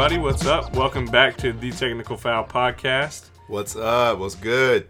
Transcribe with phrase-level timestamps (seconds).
[0.00, 0.22] everybody.
[0.22, 0.74] What's up?
[0.74, 3.26] Welcome back to the Technical Foul Podcast.
[3.48, 4.18] What's up?
[4.18, 4.88] What's good?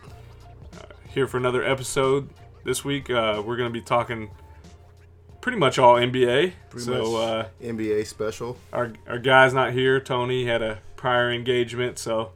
[1.08, 2.28] Here for another episode.
[2.62, 4.30] This week, uh, we're going to be talking
[5.40, 6.52] pretty much all NBA.
[6.70, 8.56] Pretty so, much uh, NBA special.
[8.72, 9.98] our, our guy's not here.
[9.98, 12.30] Tony had a prior engagement, so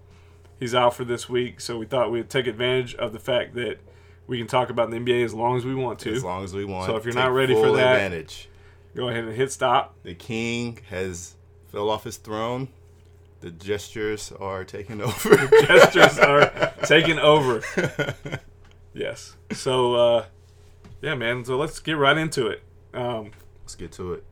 [0.59, 1.61] he's out for this week.
[1.61, 3.79] So, we thought we'd take advantage of the fact that
[4.27, 6.13] we can talk about the NBA as long as we want to.
[6.13, 6.87] As long as we want.
[6.87, 8.49] So if you're Take not ready for that- advantage.
[8.97, 9.95] Go ahead and hit stop.
[10.03, 11.37] The king has
[11.75, 12.69] fell off his throne.
[13.41, 15.29] The gestures are taking over.
[15.37, 17.63] the Gestures are taking over.
[18.97, 19.35] Yes.
[19.51, 20.25] So, uh,
[21.03, 21.45] yeah, man.
[21.45, 22.63] So let's get right into it.
[22.95, 24.25] Um, Let's get to it.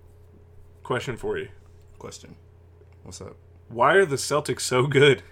[0.85, 1.49] question for you:
[1.99, 2.37] Question.
[3.03, 3.35] What's up?
[3.69, 5.25] Why are the Celtics so good?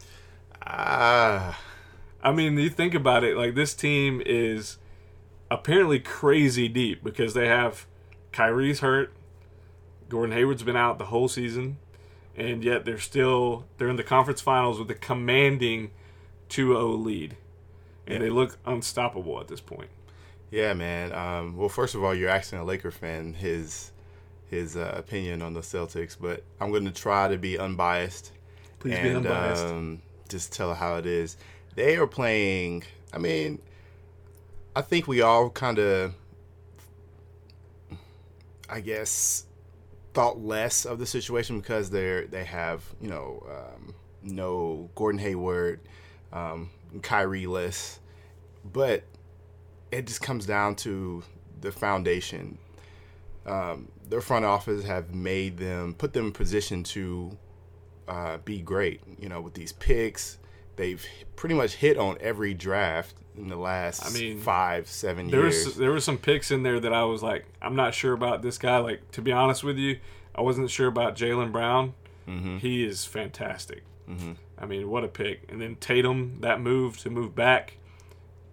[0.66, 1.61] Ah,
[2.24, 3.36] I mean, you think about it.
[3.36, 4.78] Like this team is
[5.48, 7.86] apparently crazy deep because they have
[8.33, 9.12] Kyrie's hurt,
[10.08, 11.78] Gordon Hayward's been out the whole season,
[12.36, 15.91] and yet they're still they're in the conference finals with a commanding
[16.48, 17.36] 2-0 lead,
[18.06, 19.91] and they look unstoppable at this point.
[20.51, 21.12] yeah, man.
[21.12, 23.92] Um, well, first of all, you're asking a Laker fan his
[24.51, 28.33] his uh, opinion on the Celtics, but I'm going to try to be unbiased.
[28.81, 29.64] Please be unbiased.
[29.64, 31.36] Um, just tell how it is.
[31.77, 32.83] They are playing.
[33.12, 33.61] I mean,
[34.75, 36.14] I think we all kind of,
[38.69, 39.45] I guess,
[40.12, 45.80] thought less of the situation because they're they have you know um, no Gordon Hayward,
[46.33, 46.70] um,
[47.02, 48.00] Kyrie less,
[48.64, 49.05] but
[49.91, 51.22] it just comes down to
[51.61, 52.58] the foundation.
[53.47, 57.36] Um, their front office have made them put them in position to
[58.08, 59.00] uh, be great.
[59.19, 60.39] You know, with these picks,
[60.77, 61.05] they've
[61.36, 65.64] pretty much hit on every draft in the last I mean, five, seven There years.
[65.64, 68.42] was there were some picks in there that I was like, I'm not sure about
[68.42, 68.78] this guy.
[68.78, 69.98] Like to be honest with you,
[70.34, 71.95] I wasn't sure about Jaylen Brown.
[72.29, 72.58] Mm-hmm.
[72.58, 73.83] He is fantastic.
[74.58, 75.42] I mean, what a pick!
[75.48, 77.77] And then Tatum, that move to move back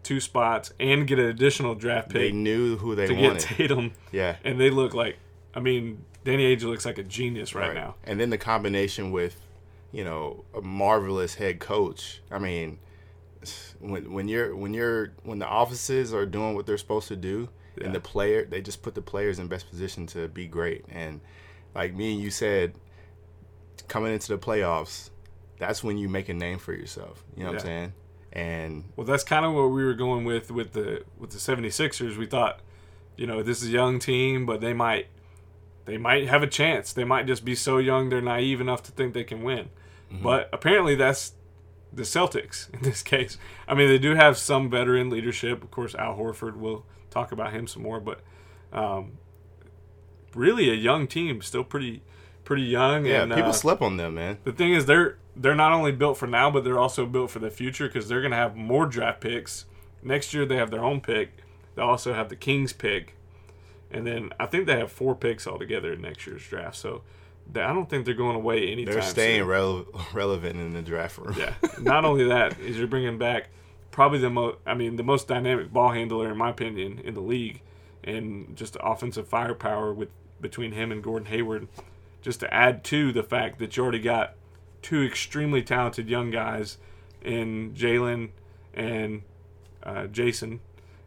[0.04, 2.22] two spots and get an additional draft pick.
[2.22, 3.40] they knew who they to wanted.
[3.40, 5.18] get Tatum, yeah, and they look like.
[5.56, 7.96] I mean, Danny Ainge looks like a genius right, now.
[8.04, 9.42] And then the combination with,
[9.92, 12.22] you know, a marvelous head coach.
[12.30, 12.78] I mean,
[13.80, 17.50] when when you're when you're when the offices are doing what they're supposed to do,
[17.78, 17.86] Yeah.
[17.88, 20.86] and the player they just put the players in best position to be great.
[20.90, 21.22] And
[21.76, 22.74] like me and you said,
[23.88, 25.10] coming into the playoffs,
[25.60, 27.24] that's when you make a name for yourself.
[27.36, 27.94] You know what I'm saying?
[28.34, 32.18] And Well, that's kind of what we were going with with the with the 76ers.
[32.18, 32.62] We thought,
[33.16, 35.08] you know, this is a young team, but they might
[35.86, 36.92] they might have a chance.
[36.92, 39.70] They might just be so young they're naive enough to think they can win.
[40.12, 40.22] Mm-hmm.
[40.24, 41.34] But apparently that's
[41.92, 43.38] the Celtics in this case.
[43.68, 45.64] I mean, they do have some veteran leadership.
[45.64, 46.58] Of course, Al Horford.
[46.58, 48.22] We'll talk about him some more, but
[48.72, 49.14] um,
[50.36, 52.02] really a young team, still pretty
[52.44, 53.06] pretty young.
[53.06, 54.38] yeah, and, people uh, slept on them, man.
[54.44, 57.40] the thing is, they're they're not only built for now, but they're also built for
[57.40, 59.66] the future because they're going to have more draft picks
[60.02, 60.46] next year.
[60.46, 61.44] They have their own pick.
[61.76, 63.16] They also have the Kings pick,
[63.92, 66.76] and then I think they have four picks altogether in next year's draft.
[66.76, 67.04] So
[67.56, 68.94] I don't think they're going away anytime.
[68.94, 71.36] They're staying rele- relevant in the draft room.
[71.38, 71.54] Yeah.
[71.82, 73.50] Not only that is you're bringing back
[73.92, 74.58] probably the most.
[74.66, 77.62] I mean, the most dynamic ball handler in my opinion in the league,
[78.04, 80.10] and just offensive firepower with
[80.42, 81.68] between him and Gordon Hayward.
[82.22, 84.36] Just to add to the fact that you already got
[84.82, 86.78] two extremely talented young guys
[87.22, 88.30] in Jaylen
[88.74, 89.22] and
[89.84, 90.60] uh, Jayson,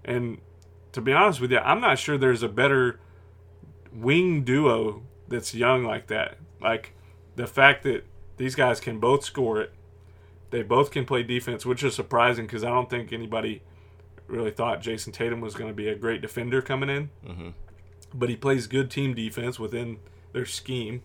[0.04, 0.38] and
[0.92, 2.98] to be honest with you, I'm not sure there's a better
[3.92, 6.36] wing duo that's young like that.
[6.60, 6.92] Like
[7.36, 8.04] the fact that
[8.36, 9.72] these guys can both score it,
[10.50, 13.62] they both can play defense, which is surprising because I don't think anybody
[14.26, 17.10] really thought Jayson Tatum was going to be a great defender coming in.
[17.26, 17.48] Mm-hmm.
[18.12, 19.98] But he plays good team defense within
[20.32, 21.02] their scheme.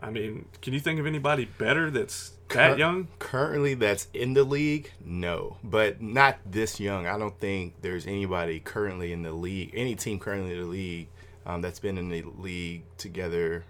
[0.00, 3.08] I mean, can you think of anybody better that's that Cur- young?
[3.18, 7.06] Currently, that's in the league, no, but not this young.
[7.06, 11.08] I don't think there's anybody currently in the league, any team currently in the league
[11.48, 13.64] um, that's been in the league together.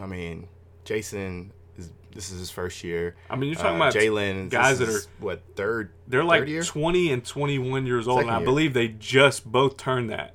[0.00, 0.46] I mean,
[0.84, 3.16] Jayson is this is his first year.
[3.28, 4.50] I mean, you're talking Uh, about Jaylen.
[4.50, 5.90] guys that are what third?
[6.06, 6.62] They're like third year?
[6.62, 8.44] 20 and 21 years old, Second and I year.
[8.46, 10.34] believe they just both turned that.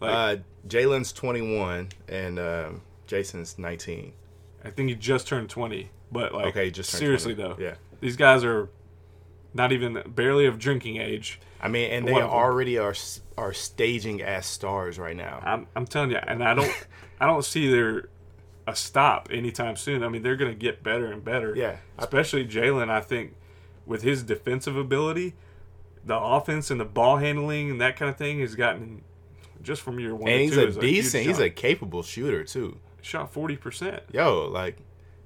[0.00, 4.12] Like, Uh, Jaylen's 21 and um, Jayson's 19.
[4.64, 5.90] I think he just turned 20.
[6.12, 7.54] But like, Okay, just seriously 20.
[7.54, 7.74] though, Yeah.
[8.00, 8.68] these guys are
[9.54, 11.40] not even barely of drinking age.
[11.60, 12.94] I mean, and they One already are
[13.36, 15.40] are staging as stars right now.
[15.42, 16.72] I'm, I'm telling you, and I don't,
[17.20, 18.08] I don't see their
[18.66, 20.02] a stop anytime soon.
[20.04, 21.54] I mean, they're going to get better and better.
[21.56, 21.76] Yeah.
[21.98, 22.88] especially Jaylen.
[22.90, 23.34] I think
[23.86, 25.34] with his defensive ability,
[26.04, 29.02] the offense and the ball handling and that kind of thing has gotten
[29.62, 30.30] just from year one.
[30.30, 32.78] and he's two a decent, he's a capable shooter too.
[33.02, 34.02] shot forty percent.
[34.12, 34.78] Yo, like,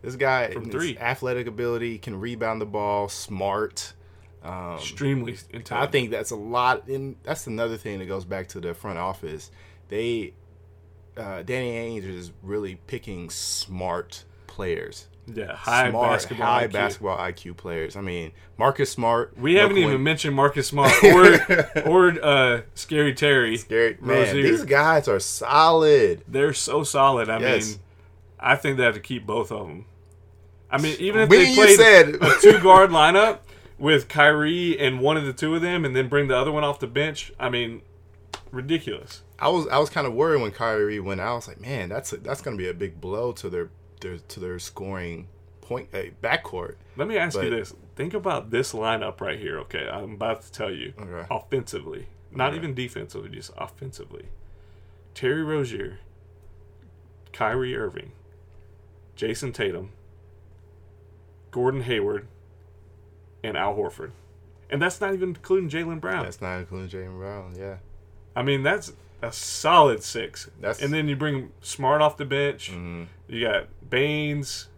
[0.02, 0.96] This guy, From three.
[0.98, 3.92] athletic ability, can rebound the ball, smart.
[4.44, 5.36] Um, Extremely
[5.70, 8.98] I think that's a lot, and that's another thing that goes back to the front
[8.98, 9.50] office.
[9.88, 10.34] They,
[11.16, 16.46] uh, Danny Ainge is really picking smart players, yeah, high smart, basketball.
[16.46, 16.72] high IQ.
[16.72, 17.96] basketball IQ players.
[17.96, 19.32] I mean, Marcus Smart.
[19.38, 23.56] We haven't even mentioned Marcus Smart or or uh, Scary Terry.
[23.56, 24.18] Scary man.
[24.26, 24.42] Rozier.
[24.42, 26.22] These guys are solid.
[26.28, 27.30] They're so solid.
[27.30, 27.70] I Yes.
[27.70, 27.78] mean,
[28.38, 29.86] I think they have to keep both of them.
[30.70, 33.38] I mean, even if Me they played said- a two guard lineup
[33.84, 36.64] with Kyrie and one of the two of them, and then bring the other one
[36.64, 37.82] off the bench, I mean,
[38.50, 39.22] ridiculous.
[39.38, 41.32] I was I was kind of worried when Kyrie went out.
[41.32, 43.68] I was like, man, that's a, that's going to be a big blow to their,
[44.00, 45.28] their to their scoring
[45.60, 46.76] point uh, backcourt.
[46.96, 49.58] Let me ask you this: Think about this lineup right here.
[49.60, 50.94] Okay, I'm about to tell you.
[50.98, 51.26] Okay.
[51.30, 52.56] Offensively, not Okay.
[52.56, 54.28] even defensively, just offensively.
[55.14, 55.98] Terry Rozier,
[57.34, 58.12] Kyrie Irving,
[59.14, 59.90] Jayson Tatum,
[61.50, 62.26] Gordon Hayward,
[63.44, 64.10] and Al Horford.
[64.70, 66.24] And that's not even including Jaylen Brown.
[66.24, 67.54] That's not including Jaylen Brown.
[67.58, 67.76] Yeah,
[68.34, 68.92] I mean, that's
[69.22, 70.50] a solid six.
[70.60, 72.72] That's- and then you bring Smart off the bench.
[72.72, 73.06] Mhm.
[73.28, 74.68] You got Baynes.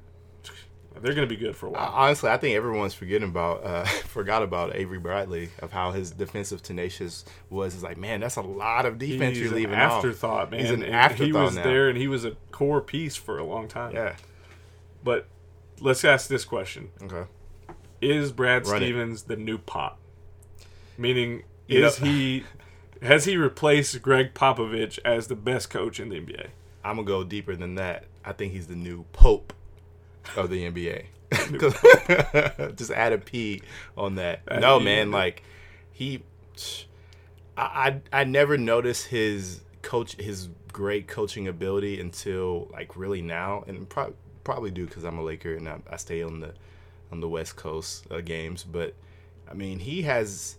[1.02, 1.92] They're going to be good for a while.
[1.94, 6.62] honestly, I think everyone's forgetting about uh, forgot about Avery Bradley of how his defensive
[6.62, 7.74] tenacious was.
[7.74, 9.92] It's like, man, that's a lot of defense He's you're an leaving off.
[9.92, 10.60] afterthought, man.
[10.60, 11.64] He's an And afterthought He was now.
[11.64, 13.94] there, and he was a core piece for a long time.
[13.94, 14.16] Yeah.
[15.04, 15.26] But
[15.80, 17.28] let's ask this question: Okay.
[18.00, 18.86] Is Brad Run it.
[18.86, 19.98] Stevens the new Pop?
[20.98, 22.44] Meaning, is he
[23.02, 26.48] has he replaced Gregg Popovich as the best coach in the NBA?
[26.84, 28.04] I'm gonna go deeper than that.
[28.24, 29.52] I think he's the new Pope
[30.36, 31.06] of the NBA.
[32.76, 33.62] Just add a P
[33.96, 34.42] on that.
[34.60, 35.42] No, man, like
[35.92, 36.22] he,
[37.56, 43.64] I, I, I never noticed his coach, his great coaching ability until like really now,
[43.66, 44.14] and pro-
[44.44, 46.52] probably do because I'm a Laker and I, I stay on the
[47.12, 48.64] on the West Coast uh, games.
[48.64, 48.94] But
[49.50, 50.56] I mean, he has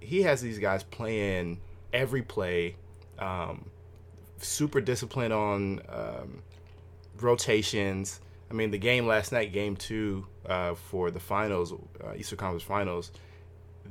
[0.00, 1.60] he has these guys playing
[1.92, 2.76] every play.
[3.18, 3.66] Um,
[4.38, 6.42] super disciplined on um,
[7.20, 8.20] rotations.
[8.50, 12.62] I mean, the game last night, game two uh, for the finals, uh, Eastern Conference
[12.62, 13.10] Finals,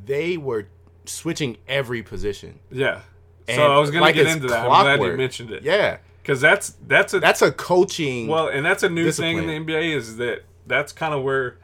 [0.05, 0.67] they were
[1.05, 2.59] switching every position.
[2.71, 3.01] Yeah.
[3.47, 4.65] And so I was going like to get into that.
[4.65, 5.63] I'm glad you mentioned it.
[5.63, 8.27] Yeah, Because that's that's a that's a coaching.
[8.27, 11.57] well, and that's a new thing in the NBA is that that's kind of where,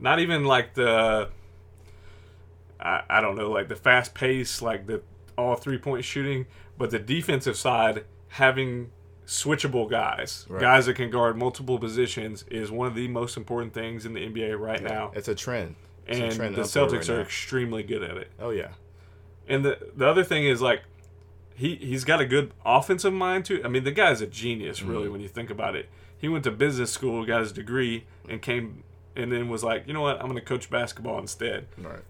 [0.00, 1.30] not even like the,
[2.80, 5.02] I, I don't know, like the fast pace, like the
[5.36, 6.46] all three point shooting,
[6.78, 8.90] but the defensive side having
[9.26, 10.60] switchable guys, Right.
[10.60, 14.20] guys that can guard multiple positions, is one of the most important things in the
[14.26, 15.10] NBA right now.
[15.14, 15.74] it's a trend.
[16.06, 17.22] It's a And trend the Celtics right are now.
[17.22, 18.30] extremely good at it.
[18.38, 18.68] Oh yeah,
[19.48, 20.82] And the the other thing is like
[21.54, 23.60] he he's got a good offensive mind too.
[23.64, 24.90] I mean, the guy's a genius, Mm-hmm.
[24.90, 25.88] really, when you think about it.
[26.18, 28.84] He went to business school, got his degree, and came
[29.16, 31.66] and then was like, you know what, I'm going to coach basketball instead.
[31.78, 32.00] right.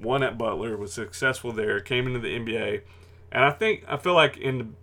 [0.00, 2.82] Won at Butler, was successful there, came into the NBA,
[3.30, 4.74] and I think I feel like in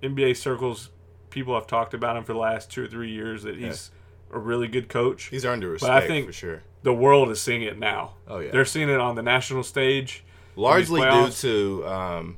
[0.00, 0.90] the NBA circles,
[1.30, 3.90] people have talked about him for the last two or three years that he's
[4.32, 5.24] a really good coach.
[5.24, 6.62] He's earned the But I think- for sure.
[6.82, 8.14] The world is seeing it now.
[8.28, 10.22] Oh yeah, They're seeing it on the national stage.
[10.54, 11.86] largely due to.
[11.86, 12.36] Um,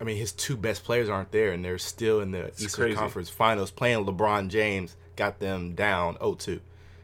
[0.00, 2.96] I mean, his two best players aren't there, and they're still in the Eastern crazy.
[2.96, 4.04] Conference Finals playing.
[4.04, 6.60] LeBron James got them down 0-2.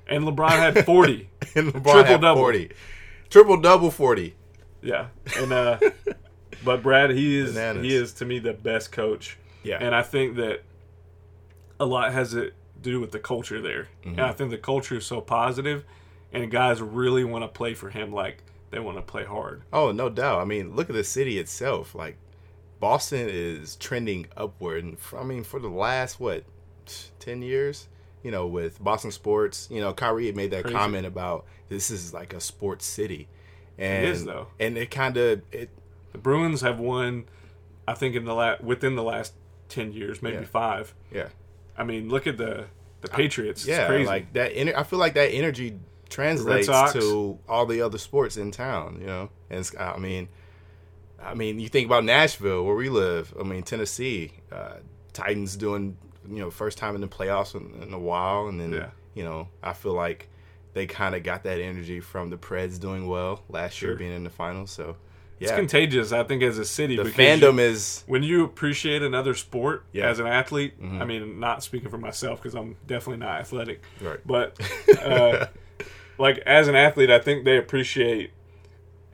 [0.08, 1.28] And LeBron had 40.
[1.54, 2.42] and LeBron Triple had double.
[2.42, 2.70] 40.
[3.30, 4.34] Triple double 40.
[4.82, 5.06] Yeah,
[5.38, 5.78] and uh,
[6.64, 7.84] but Brad, he is Bananas.
[7.84, 9.78] he is to me the best coach, Yeah.
[9.80, 10.62] and I think that
[11.78, 14.18] a lot has to do with the culture there, Mm-hmm.
[14.18, 15.84] and I think the culture is so positive,
[16.32, 19.62] and guys really want to play for him like they want to play hard.
[19.72, 20.40] Oh, no doubt.
[20.40, 21.94] I mean, look at the city itself.
[21.94, 22.16] Like,
[22.80, 24.82] Boston is trending upward.
[24.82, 26.44] And I mean, for the last, what,
[27.20, 27.86] 10 years?
[28.22, 30.76] You know, with Boston sports, you know, Kyrie made that Crazy.
[30.76, 33.28] comment about this is like a sports city.
[33.78, 34.48] And, is, though.
[34.60, 35.70] And it kind of, it,
[36.12, 37.24] The Bruins have won,
[37.88, 39.32] I think in the la- within the last
[39.68, 40.44] ten years, maybe Yeah.
[40.44, 40.94] five.
[41.10, 41.28] yeah.
[41.76, 42.66] I mean, look at the
[43.00, 43.66] the Patriots.
[43.66, 44.06] Yeah, it's crazy.
[44.06, 44.54] like that.
[44.54, 45.78] Ener- I feel like that energy
[46.10, 48.98] translates to all the other sports in town.
[49.00, 50.28] You know, and I mean,
[51.20, 53.34] I mean, you think about Nashville, where we live.
[53.40, 54.74] I mean, Tennessee, uh,
[55.12, 55.96] Titans doing
[56.28, 58.90] you know first time in the playoffs in, in a while, and then Yeah.
[59.14, 60.28] you know I feel like
[60.74, 64.24] they kind of got that energy from the Preds doing well last year, being in
[64.24, 64.70] the finals.
[64.70, 64.96] So
[65.40, 66.12] it's contagious.
[66.12, 70.08] I think as a city, the fandom you- is when you appreciate another sport Yeah.
[70.08, 71.00] as an athlete, Mhm.
[71.00, 74.20] I mean, not speaking for myself because I'm definitely not athletic, right.
[74.24, 74.56] but
[75.02, 75.46] uh,
[76.16, 78.30] like as an athlete, I think they appreciate.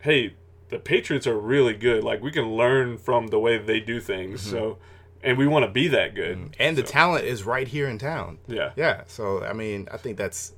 [0.00, 0.34] Hey,
[0.68, 2.04] the Patriots are really good.
[2.04, 4.42] Like we can learn from the way they do things.
[4.42, 4.50] Mm-hmm.
[4.50, 4.78] So
[5.22, 6.54] and we want to be that good.
[6.58, 8.38] and the talent is right here in town.
[8.46, 10.52] yeah, Yeah, so I mean, I think that's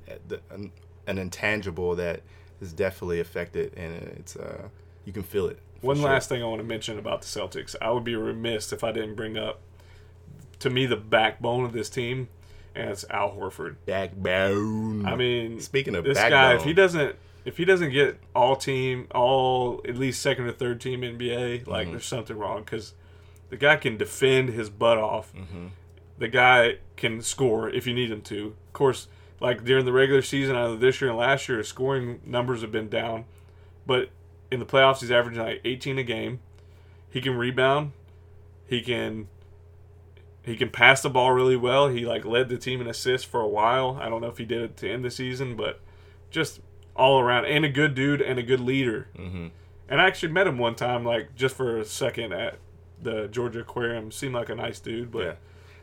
[0.51, 0.71] an,
[1.07, 2.21] an intangible that
[2.61, 4.69] is definitely affected, and it's uh,
[5.05, 5.59] you can feel it.
[5.81, 6.05] One sure.
[6.05, 7.75] last thing I want to mention about the Celtics.
[7.81, 9.61] I would be remiss if I didn't bring up,
[10.59, 12.29] to me, the backbone of this team,
[12.75, 13.77] and it's Al Horford.
[13.87, 15.07] backbone.
[15.07, 18.57] I mean, speaking of this backbone, guy, if he doesn't, if he doesn't get all
[18.57, 21.93] team, all at least second or third team NBA, like Mm-hmm.
[21.93, 22.93] there's something wrong because
[23.51, 25.35] the guy can defend his butt off.
[25.35, 25.67] Mm-hmm.
[26.19, 28.55] The guy can score if you need him to.
[28.69, 29.09] Of course,
[29.41, 32.73] like during the regular season, either this year and last year, his scoring numbers have
[32.73, 33.25] been down,
[33.87, 34.11] but
[34.51, 36.41] in the playoffs, he's averaging like 18 a game.
[37.11, 37.93] He can rebound.
[38.67, 39.29] He can.
[40.43, 41.89] He can pass the ball really well.
[41.89, 43.99] He like led the team in assists for a while.
[44.01, 45.81] I don't know if he did it to end the season, but
[46.31, 46.61] just
[46.97, 49.09] all around and a good dude and a good leader.
[49.15, 49.49] hmm
[49.89, 52.59] And I actually met him one time, like just for a second at
[53.03, 54.11] the Georgia Aquarium.
[54.11, 55.35] Seemed like a nice dude, but Yeah.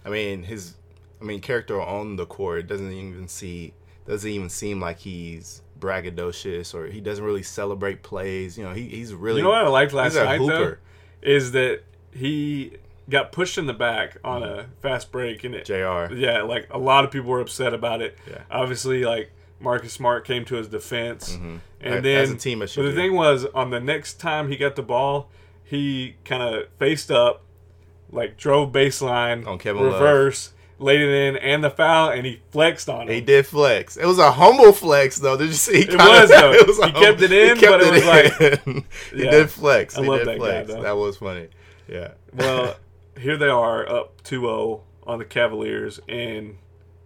[0.06, 0.76] I mean his,
[1.22, 3.74] I mean character on the court doesn't even see
[4.06, 8.58] doesn't even seem like he's braggadocious or he doesn't really celebrate plays.
[8.58, 10.76] You know, he, he's really you know what I liked last night though
[11.22, 11.82] is that
[12.14, 12.74] he
[13.10, 16.14] got pushed in the back on a fast break and it Jr.
[16.14, 18.42] yeah like a lot of people were upset about it Yeah.
[18.52, 21.58] obviously like Marcus Smart came to his defense mm-hmm.
[21.82, 22.96] and As- then as a team, it should but the do.
[22.98, 25.30] thing was on the next time he got the ball
[25.68, 27.44] he kind of faced up
[28.12, 29.94] like drove baseline On Kevin Love.
[29.94, 33.14] reverse laid it in and the foul and he flexed on it.
[33.16, 33.98] He did flex.
[33.98, 35.36] It was a humble flex, though.
[35.36, 35.74] Did you see?
[35.82, 36.52] He It was, though.
[36.86, 39.32] He kept it in, but it was like he Yeah.
[39.32, 39.98] did flex.
[39.98, 40.68] I he love did that guy, flex.
[40.70, 40.82] though.
[40.84, 41.48] that was funny.
[41.88, 42.12] Yeah.
[42.34, 42.76] well,
[43.20, 46.58] here they are up 2-0 on the Cavaliers, and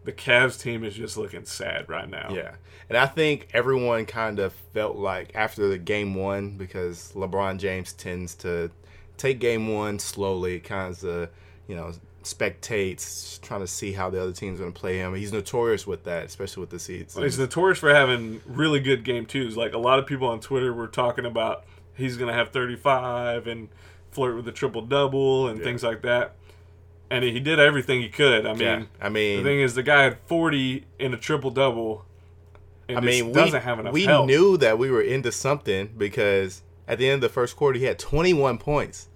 [0.03, 2.31] the Cavs team is just looking sad right now.
[2.33, 2.55] Yeah.
[2.89, 7.93] And I think everyone kind of felt like after the game one, because LeBron James
[7.93, 8.71] tends to
[9.17, 11.29] take game one slowly, kind of,
[11.67, 11.91] you know,
[12.23, 15.13] spectates, trying to see how the other team's going to play him.
[15.15, 17.15] He's notorious with that, especially with the seeds.
[17.15, 19.55] He's notorious for having really good game twos.
[19.55, 21.65] Like a lot of people on Twitter were talking about
[21.95, 23.69] he's going to have 35 and
[24.11, 25.65] flirt with the triple double and Yeah.
[25.65, 26.35] things like that.
[27.11, 28.45] And he did everything he could.
[28.45, 28.83] I mean, yeah.
[29.01, 32.05] I mean, the thing is, the guy had 40 in a triple double.
[32.89, 34.25] I mean, we, doesn't have enough we help.
[34.27, 37.85] knew that we were into something because at the end of the first quarter, he
[37.85, 39.07] had 21 points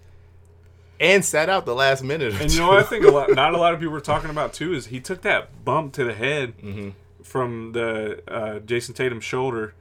[0.99, 2.33] and sat out the last minute.
[2.33, 3.99] Or And you know what I think a lot, not a lot of people were
[4.01, 6.89] talking about too is he took that bump to the head Mm-hmm.
[7.23, 9.73] from the uh, Jayson Tatum shoulder,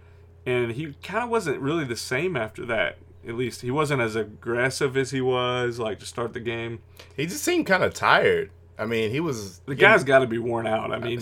[0.46, 2.98] and he kind of wasn't really the same after that.
[3.26, 6.80] At least he wasn't as aggressive as he was like to start the game.
[7.16, 8.50] he just seemed kind of tired.
[8.78, 10.92] I mean, he was The guy's got to be worn out.
[10.92, 11.20] I mean,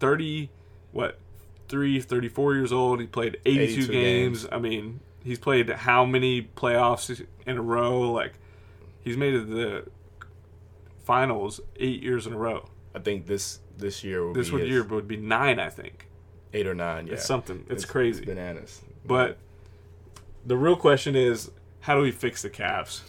[0.00, 0.50] thirty,
[0.92, 1.18] what,
[1.68, 3.00] three, 34 years old.
[3.00, 4.42] He played eighty-two 82 games.
[4.42, 4.48] games.
[4.52, 8.10] I mean, he's played how many playoffs in a row?
[8.12, 8.34] Like
[9.00, 9.86] he's made it the
[11.04, 12.68] finals eight years in a row.
[12.94, 16.08] I think this this year This be would his year would be nine, I think.
[16.52, 17.06] eight or nine.
[17.06, 17.66] Yeah, It's something.
[17.68, 18.24] It's, crazy.
[18.24, 18.80] bananas.
[19.04, 19.36] But
[20.46, 23.02] the real question is, how do we fix the Cavs?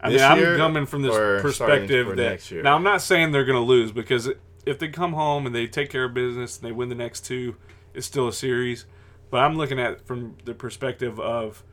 [0.00, 2.62] I This mean, I'm coming from this perspective that next year?
[2.62, 4.30] now I'm not saying they're going to lose because
[4.64, 7.24] if they come home and they take care of business and they win the next
[7.26, 7.56] two,
[7.94, 8.86] it's still a series.
[9.30, 11.64] But I'm looking at it from the perspective of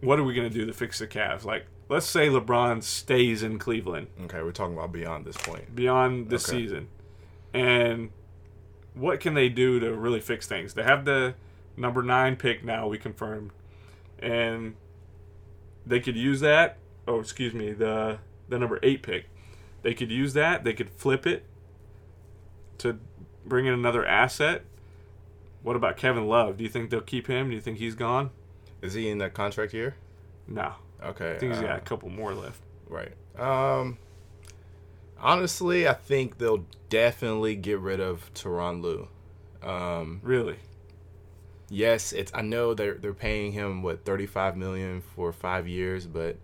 [0.00, 1.44] what are we going to do to fix the Cavs?
[1.44, 5.74] Like, let's say LeBron stays in Cleveland Okay, we're talking about beyond this point.
[5.74, 6.58] beyond this Okay.
[6.58, 6.88] season.
[7.52, 8.10] And
[8.94, 10.74] what can they do to really fix things?
[10.74, 11.34] They have the
[11.76, 13.50] number nine pick now, we confirmed.
[14.18, 14.74] And
[15.86, 18.18] they could use that oh excuse me, the
[18.48, 19.26] the number eight pick.
[19.82, 21.44] They could use that, they could flip it
[22.78, 22.98] to
[23.44, 24.62] bring in another asset.
[25.62, 26.56] What about Kevin Love?
[26.58, 27.48] Do you think they'll keep him?
[27.48, 28.30] Do you think he's gone?
[28.82, 29.96] Is he in that contract year?
[30.46, 30.74] No.
[31.02, 32.60] Okay, I think he's uh, got a couple more left.
[32.88, 33.12] Right.
[33.38, 33.98] Um.
[35.18, 39.08] Honestly, I think they'll definitely get rid of Tyronn Lue.
[39.62, 40.56] Um, Really?
[41.74, 42.30] Yes, it's.
[42.32, 46.36] I know they're they're paying him what thirty five million for five years, but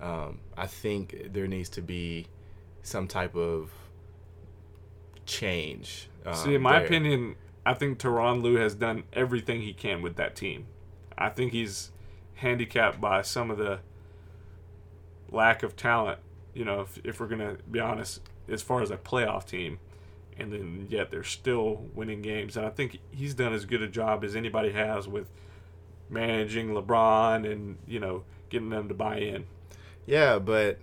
[0.00, 2.26] um, I think there needs to be
[2.82, 3.70] some type of
[5.26, 6.08] change.
[6.24, 6.86] Um, See, in my there.
[6.86, 10.66] opinion, I think Tyronn Lue has done everything he can with that team.
[11.18, 11.90] I think he's
[12.36, 13.80] handicapped by some of the
[15.30, 16.20] lack of talent.
[16.54, 19.78] You know, if, if we're gonna be honest, as far as a playoff team,
[20.40, 23.88] and then yet they're still winning games, and I think he's done as good a
[23.88, 25.28] job as anybody has with
[26.08, 29.46] managing LeBron and you know getting them to buy in.
[30.06, 30.78] Yeah, but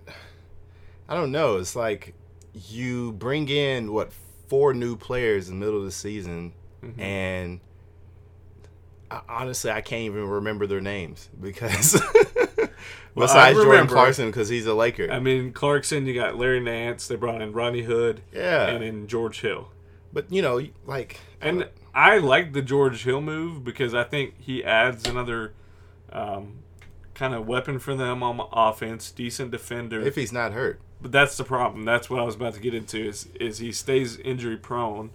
[1.08, 1.56] I don't know.
[1.58, 2.14] It's like
[2.54, 4.12] you bring in what
[4.48, 6.98] four new players in the middle of the season, Mhm.
[7.00, 7.60] and
[9.10, 12.00] I, honestly, I can't even remember their names because
[13.14, 15.10] Besides Jordan Clarkson, because he's a Laker.
[15.10, 17.08] I mean, Clarkson, you got Larry Nance.
[17.08, 18.22] They brought in Ronnie Hood.
[18.32, 18.68] Yeah.
[18.68, 19.70] And then George Hill.
[20.12, 24.62] but you know, like, And I like the George Hill move because I think he
[24.62, 25.52] adds another
[26.12, 26.60] um,
[27.14, 29.10] kind of weapon for them on offense.
[29.10, 30.00] Decent defender.
[30.00, 31.84] if he's not hurt, But that's the problem.
[31.84, 32.98] That's what I was about to get into.
[33.04, 35.10] Is is he stays injury prone,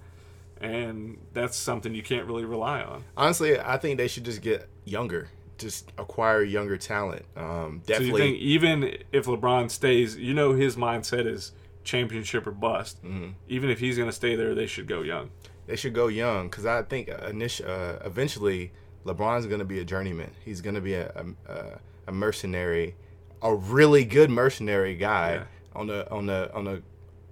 [0.60, 3.06] and that's something you can't really rely on.
[3.16, 5.30] honestly, I think they should just get younger,
[5.64, 7.26] just acquire younger talent.
[7.36, 11.52] Um, So you definitely, think even if LeBron stays, you know his mindset is
[11.84, 13.04] championship or bust.
[13.04, 13.30] Mm-hmm.
[13.50, 15.32] Even if he's going to stay there, they should go young.
[15.66, 18.72] they should go young because I think initial, uh, eventually
[19.06, 20.32] LeBron's going to be a journeyman.
[20.46, 21.10] He's going to be a,
[21.48, 22.96] a a mercenary,
[23.42, 25.44] a really good mercenary guy Yeah.
[25.80, 26.82] on the on the on the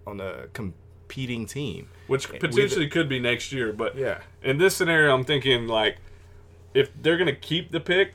[0.07, 1.89] on the competing team.
[2.07, 4.19] Which potentially could be next year, but Yeah.
[4.43, 5.97] in this scenario, I'm thinking like
[6.73, 8.13] if they're going to keep the pick,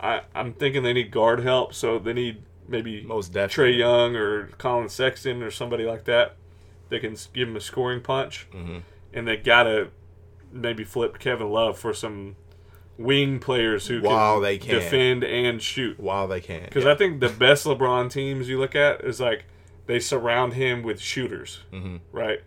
[0.00, 3.76] I, I'm thinking they need guard help, so they need maybe Most Trae.
[3.76, 6.36] Young or Collin Sexton or somebody like that.
[6.88, 8.78] They can give him a scoring punch, Mm-hmm.
[9.14, 9.88] and they gotta
[10.52, 12.36] maybe flip Kevin Love for some
[12.98, 14.74] wing players who While can they can.
[14.74, 15.98] defend and shoot.
[15.98, 19.44] While they can, Because I think the best LeBron teams you look at is like
[19.86, 22.00] they surround him with shooters, Mhm.
[22.12, 22.40] right?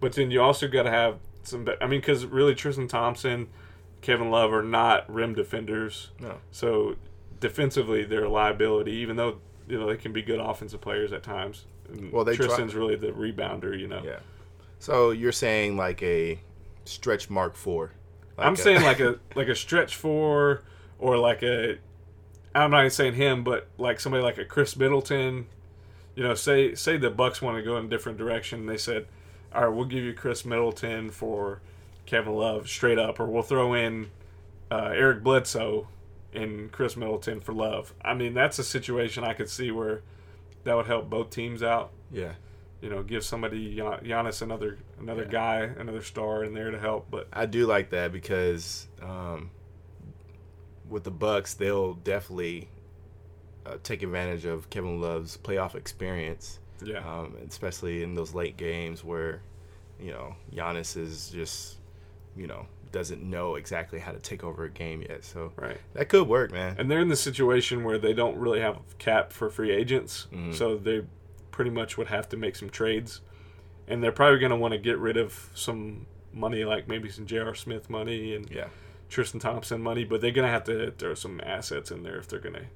[0.00, 1.68] But then you also got to have some.
[1.80, 3.48] I mean, because really Tristan Thompson,
[4.02, 6.38] Kevin Love are not rim defenders, no.
[6.50, 6.96] so
[7.38, 8.92] defensively they're a liability.
[8.92, 9.38] Even though
[9.68, 11.66] you know they can be good offensive players at times.
[11.88, 14.02] And Well, they try- Tristan's really the rebounder, you know.
[14.04, 14.20] Yeah.
[14.78, 16.40] So you're saying like a
[16.84, 17.92] stretch mark four?
[18.36, 20.62] Like I'm a- saying like a like a stretch four
[20.98, 21.78] or like a
[22.54, 25.46] I'm not even saying him, but like somebody like a Khris Middleton.
[26.16, 28.66] You know, say say the Bucks want to go in a different direction.
[28.66, 29.06] They said,
[29.54, 31.60] "All right, we'll give you Khris Middleton for
[32.10, 34.10] Kevin Love straight up, or we'll throw in
[34.70, 35.86] uh, Eric Bledsoe
[36.34, 40.02] and Khris Middleton for Love." I mean, that's a situation I could see where
[40.64, 41.92] that would help both teams out.
[42.10, 42.32] yeah.
[42.82, 45.28] You know, give somebody Gian- Giannis another another Yeah.
[45.28, 47.10] guy, another star in there to help.
[47.10, 49.50] But I do like that because um,
[50.88, 52.68] with the Bucks, they'll definitely
[53.66, 59.04] uh, take advantage of Kevin Love's playoff experience, yeah, um, especially in those late games
[59.04, 59.42] where
[60.00, 61.76] you know Giannis is just
[62.36, 65.24] you know doesn't know exactly how to take over a game yet.
[65.24, 65.78] So right.
[65.94, 66.74] that could work, man.
[66.76, 70.26] And they're in the situation where they don't really have a cap for free agents,
[70.32, 70.52] Mhm.
[70.52, 71.04] so they
[71.52, 73.20] pretty much would have to make some trades.
[73.86, 77.26] And they're probably going to want to get rid of some money, like maybe some
[77.26, 77.54] J.R.
[77.54, 78.66] Smith money and Yeah.
[79.08, 82.26] Tristan Thompson money, but they're going to have to throw some assets in there if
[82.28, 82.66] they're going to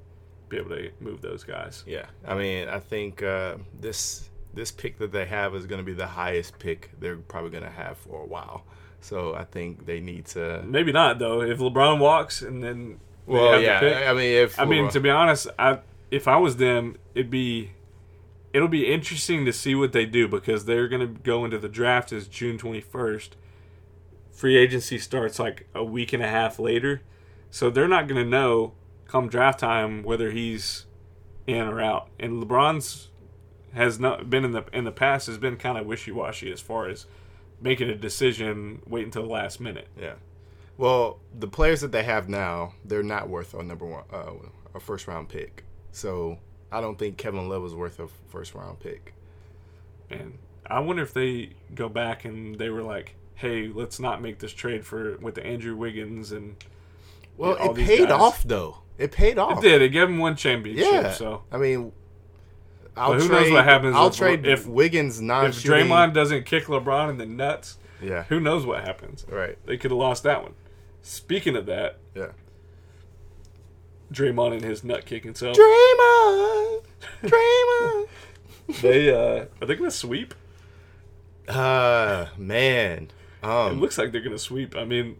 [0.48, 1.82] be able to move those guys.
[1.86, 5.84] Yeah, I mean, I think uh, this this pick that they have is going to
[5.84, 8.64] be the highest pick they're probably going to have for a while.
[9.04, 10.62] So I think they need to.
[10.66, 11.42] Maybe not though.
[11.42, 15.10] If LeBron walks and then Well, yeah, pick- I mean, if I mean, to be
[15.10, 17.72] honest, I if I was them, it'd be
[18.54, 21.68] it'll be interesting to see what they do because they're going to go into the
[21.68, 23.30] draft as June 21st.
[24.32, 27.02] Free agency starts like a week and a half later.
[27.50, 28.72] So they're not going to know
[29.06, 30.86] come draft time whether he's
[31.46, 32.08] in or out.
[32.18, 33.10] And LeBron's
[33.74, 36.88] has not been in the in the past has been kind of wishy-washy as far
[36.88, 37.06] as
[37.60, 39.88] making a decision wait until the last minute.
[40.00, 40.14] yeah.
[40.76, 44.32] Well, the players that they have now, they're not worth a number one, uh,
[44.74, 45.64] a first round pick.
[45.92, 46.38] So
[46.72, 49.14] I don't think Kevin Love is worth a first round pick.
[50.10, 50.36] And
[50.66, 54.52] I wonder if they go back and they were like, "Hey, let's not make this
[54.52, 56.56] trade for with the Andrew Wiggins and
[57.36, 58.10] Well, all it paid guys.
[58.20, 58.78] off though.
[58.98, 59.58] It paid off.
[59.58, 59.80] it did.
[59.82, 60.86] It gave him one championship.
[60.92, 61.12] Yeah.
[61.12, 61.92] So I mean,
[62.96, 65.86] I'll But who trade, knows what happens I'll if- trade if- Wiggins not if shooting.
[65.88, 69.24] Draymond doesn't kick LeBron in the nuts, yeah, who knows what happens?
[69.28, 69.58] right.
[69.66, 70.54] They could have lost that one.
[71.02, 72.28] Speaking of that, Yeah.
[74.12, 75.56] Draymond and his nut kicking self.
[75.56, 76.82] Draymond,
[77.24, 78.08] Draymond.
[78.80, 80.34] they uh, are they going to sweep?
[81.48, 83.10] Uh man,
[83.42, 84.74] It um, looks like they're going to sweep.
[84.76, 85.16] I mean,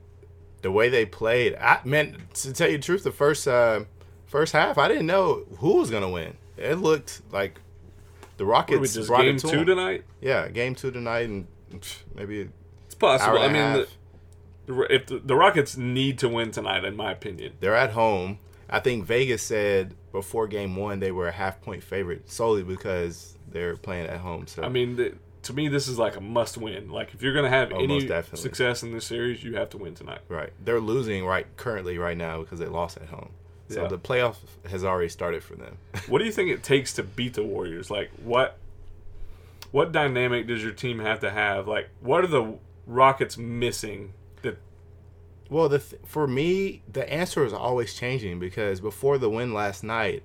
[0.63, 3.81] the way they played, I man, to tell you the truth, the first uh,
[4.27, 6.37] first half, I didn't know who was gonna win.
[6.57, 7.61] It looked like
[8.37, 9.67] the what Rockets just brought game it to two 'em.
[9.67, 10.05] tonight?
[10.21, 11.47] Yeah, game two tonight, and
[12.15, 12.49] maybe
[12.87, 13.39] It's possible.
[13.39, 13.87] I mean,
[14.67, 17.55] the, if the, the Rockets need to win tonight, in my opinion.
[17.61, 18.39] they're at home.
[18.71, 23.37] I think Vegas said before game one they were a half point favorite solely because
[23.51, 24.47] they're playing at home.
[24.47, 26.89] So I mean, the, to me, this is like a must win.
[26.89, 29.79] Like, if you're going to have Oh, any success in this series, you have to
[29.79, 30.21] win tonight.
[30.29, 33.31] right, they're losing right currently right now because they lost at home.
[33.69, 33.89] So Yeah.
[33.89, 34.37] the playoff
[34.69, 35.79] has already started for them.
[36.09, 37.91] What do you think it takes to beat the Warriors?
[37.91, 38.59] Like, what
[39.71, 41.67] what dynamic does your team have to have?
[41.67, 44.13] Like, what are the Rockets missing?
[44.43, 44.59] That
[45.51, 49.83] Well, the th- for me, the answer is always changing because before the win last
[49.83, 50.23] night,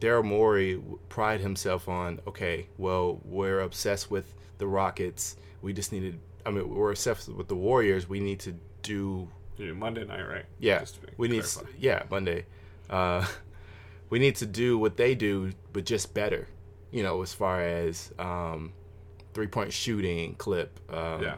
[0.00, 2.20] Daryl Morey pride himself on.
[2.26, 5.36] Okay, well, we're obsessed with the Rockets.
[5.62, 6.18] We just needed.
[6.46, 8.08] I mean, we're obsessed with the Warriors.
[8.08, 9.28] We need to do.
[9.58, 10.44] Monday night, right?
[10.58, 10.84] Yeah,
[11.16, 11.44] we need.
[11.78, 12.44] Yeah, Monday.
[12.90, 13.26] Uh,
[14.10, 16.48] we need to do what they do, but just better.
[16.90, 18.72] You know, as far as um,
[19.34, 20.78] three point shooting clip.
[20.92, 21.36] Um, Yeah.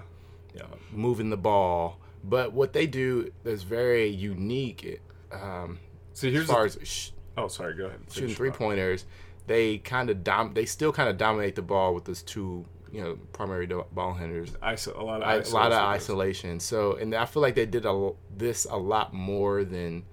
[0.57, 1.99] know, moving the ball.
[2.25, 5.01] But what they do that's very unique.
[5.33, 5.79] Um,
[6.15, 8.01] See, as here's far the, as sh- oh, sorry, go ahead.
[8.11, 9.05] shooting three pointers,
[9.47, 10.53] they kind of dom.
[10.55, 14.15] They still kind of dominate the ball with those two, you know, primary do- ball
[14.15, 14.51] handlers.
[14.63, 16.59] Iso- a lot of I, a lot of isolation.
[16.61, 20.05] So, and I feel like they did a, l- this a lot more than,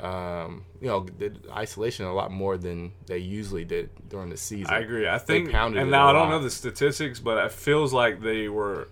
[0.00, 4.72] um, you know, did isolation a lot more than they usually did during the season.
[4.74, 5.08] I agree.
[5.08, 8.48] I think, pounded and now I don't know the statistics, but it feels like they
[8.48, 8.88] were.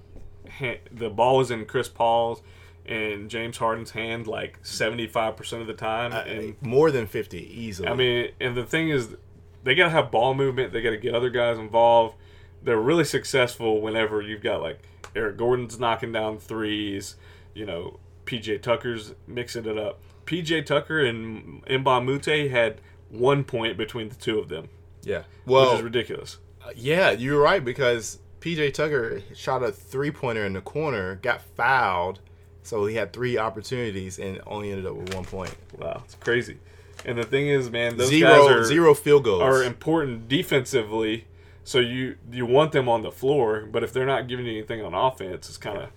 [0.92, 2.42] The ball was in Chris Paul's
[2.86, 7.42] and James Harden's hand like seventy five percent of the time, and More than fifty
[7.60, 7.88] easily.
[7.88, 9.16] I mean, and the thing is,
[9.62, 10.72] they got to have ball movement.
[10.72, 12.16] They got to get other guys involved.
[12.62, 14.80] They're really successful whenever you've got like
[15.14, 17.16] Eric Gordon's knocking down threes.
[17.54, 20.00] You know, PJ Tucker's mixing it up.
[20.26, 24.68] PJ Tucker and Mbah Mute had one point between the two of them,
[25.02, 25.22] yeah.
[25.46, 26.38] well, which is ridiculous.
[26.74, 32.20] Yeah, you're right because PJ Tucker shot a three pointer in the corner, got fouled,
[32.62, 35.54] so he had three opportunities and only ended up with one point.
[35.78, 36.58] Wow, it's crazy.
[37.04, 39.42] And the thing is, man, those Zero, guys are zero field goals.
[39.42, 41.26] are important defensively.
[41.64, 44.82] So you you want them on the floor, but if they're not giving you anything
[44.82, 45.90] on offense, it's kind of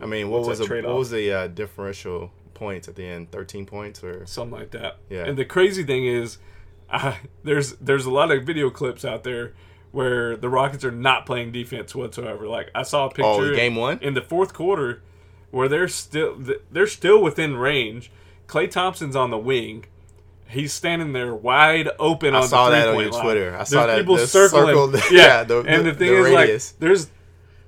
[0.00, 3.30] I mean, what was the, what was the uh, differential points at the end?
[3.32, 4.98] Thirteen points or something like that.
[5.10, 5.24] Yeah.
[5.24, 6.38] And the crazy thing is,
[6.90, 9.52] uh, there's there's a lot of video clips out there
[9.90, 12.46] where the Rockets are not playing defense whatsoever.
[12.46, 13.98] Like I saw a picture Oh, game one?
[14.00, 15.02] in the fourth quarter
[15.50, 16.36] where they're still
[16.70, 18.10] they're still within range.
[18.46, 19.86] Klay Thompson's on the wing.
[20.48, 23.22] He's standing there wide open I on saw the that on your line.
[23.22, 23.56] Twitter.
[23.58, 24.66] I saw that- people the circling.
[24.66, 26.72] circled- yeah, yeah, the- and the the- thing the is, radius.
[26.72, 27.08] like, there's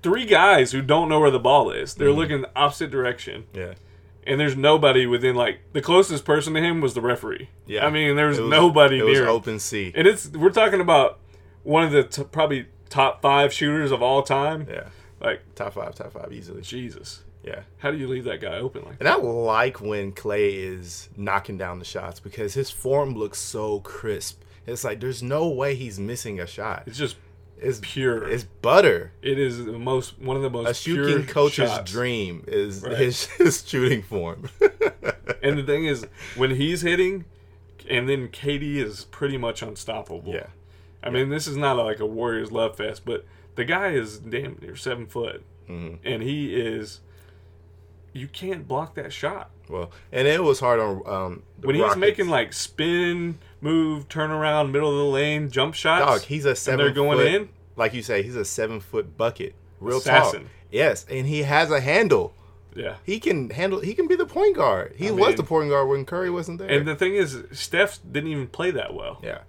[0.02, 1.94] three guys who don't know where the ball is.
[1.94, 3.72] They're looking the opposite direction yeah,
[4.26, 7.48] and there's nobody within like the closest person to him was the referee.
[7.66, 7.86] yeah.
[7.86, 9.30] I mean, there was, It nobody It was near him.
[9.30, 9.92] open sea.
[9.94, 11.18] and it's we're talking about
[11.62, 14.66] one of the t- probably top five shooters of all time.
[14.70, 14.88] yeah,
[15.20, 16.62] Like top five, top five easily.
[16.62, 17.60] Jesus, Yeah.
[17.78, 19.00] how do you leave that guy open like that?
[19.00, 23.80] And I like when Klay is knocking down the shots because his form looks so
[23.80, 24.42] crisp.
[24.66, 26.84] It's like there's no way he's missing a shot.
[26.86, 27.16] It's just
[27.58, 28.28] It's pure.
[28.28, 29.12] It's butter.
[29.22, 31.90] it is the most one of the most A shooting pure coach's shots.
[31.90, 32.96] dream is Right.
[32.98, 34.48] his, his shooting form.
[35.42, 37.26] And the thing is, when he's hitting,
[37.88, 40.32] and then KD is pretty much unstoppable.
[40.34, 40.46] yeah.
[41.02, 44.56] I mean, this is not like a Warriors love fest, but the guy is damn
[44.62, 45.98] near seven foot, Mhm.
[46.02, 47.00] and he is.
[48.14, 51.82] You can't block that shot Well, and it was hard on um, the when he's
[51.82, 51.98] Rockets.
[52.00, 56.04] making like spin, move, turn around, middle of the lane, jump shots.
[56.04, 56.20] dog.
[56.22, 56.78] He's a seven.
[56.84, 57.48] they're going foot, in?
[57.76, 58.22] like you say.
[58.22, 59.54] He's a seven foot bucket.
[59.80, 60.48] Real Assassin.
[60.70, 62.32] Yes, and he has a handle.
[62.74, 62.96] yeah.
[63.04, 63.80] He can handle.
[63.80, 64.94] He can be the point guard.
[64.96, 66.68] He I was mean- the point guard when Curry wasn't there.
[66.70, 69.18] And the thing is, Steph didn't even play that well.
[69.22, 69.40] yeah.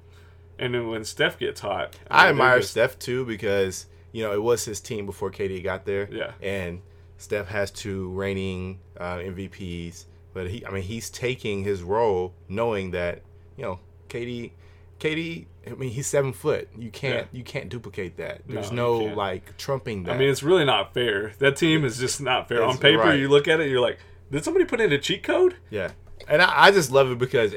[0.58, 4.32] And then when Steph gets hot, I mean, admire just- Steph too because you know
[4.34, 6.08] it was his team before KD got there.
[6.12, 6.32] Yeah.
[6.42, 6.82] and
[7.18, 12.92] Steph has two reigning uh, MVPs, but he, I mean, he's taking his role knowing
[12.92, 13.22] that
[13.58, 14.52] you know KD,
[15.00, 15.46] KD.
[15.68, 16.70] I mean, he's seven foot.
[16.78, 18.42] You can't you can't duplicate that.
[18.48, 20.16] There's No, no, like trumping that.
[20.16, 21.34] I mean, it's really not fair.
[21.40, 22.58] That team is just not fair.
[22.58, 23.20] It's- On paper, right.
[23.20, 23.98] you look at it, you're like,
[24.32, 25.56] did somebody put in a cheat code?
[25.70, 25.92] yeah,
[26.28, 27.56] and I, I just love it because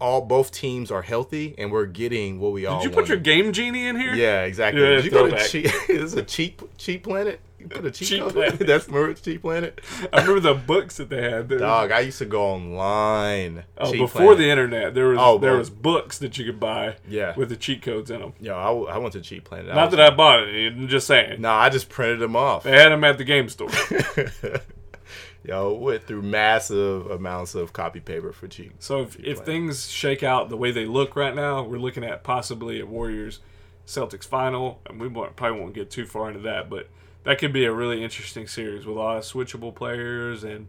[0.00, 2.80] all both teams are healthy and we're getting what we all.
[2.80, 4.14] Did you put your game genie in here?
[4.14, 4.82] Yeah, exactly.
[4.82, 5.64] Yeah, Did you go to cheat?
[5.86, 7.40] this is a cheat cheat planet.
[7.64, 8.32] You put a cheat, Cheat code?
[8.34, 8.58] Planet.
[8.66, 9.80] That's remember cheat planet.
[10.12, 11.48] I remember the books that they had.
[11.48, 13.64] There Dog, I used to go online.
[13.78, 14.38] oh, Cheat before Planet.
[14.38, 17.34] the internet, there was Oh, there was books that you could buy Yeah.
[17.36, 18.34] with the cheat codes in them.
[18.38, 19.74] Yo, I went to Cheat Planet.
[19.74, 20.72] Not that I bought it.
[20.74, 21.40] I'm just saying.
[21.40, 22.64] No, I just printed them off.
[22.64, 23.70] They had them at the game store.
[25.46, 28.72] Yo, went through massive amounts of copy paper for cheap.
[28.78, 32.24] So if, if things shake out the way they look right now, we're looking at
[32.24, 33.40] possibly a Warriors
[33.86, 36.88] Celtics final, and we won't, probably won't get too far into that, but
[37.24, 40.68] that could be a really interesting series with a lot of switchable players and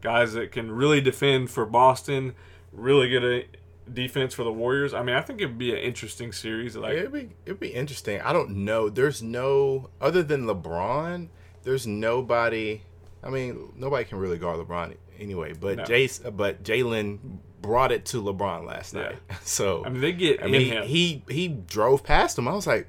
[0.00, 2.34] guys that can really defend for Boston,
[2.72, 3.58] really good
[3.92, 4.94] defense for the Warriors.
[4.94, 6.76] I mean, I think it'd be an interesting series.
[6.76, 8.20] Like, It'd be it'd be interesting.
[8.20, 8.88] I don't know.
[8.88, 11.28] There's no other than LeBron.
[11.64, 12.82] There's nobody.
[13.22, 15.52] I mean, nobody can really guard LeBron anyway.
[15.52, 15.84] But No.
[15.84, 17.18] Jace, but Jaylen
[17.60, 19.02] brought it to LeBron last Yeah.
[19.02, 19.18] night.
[19.42, 20.84] So I mean, they get I mean, him.
[20.84, 22.48] he he drove past him.
[22.48, 22.86] I was like,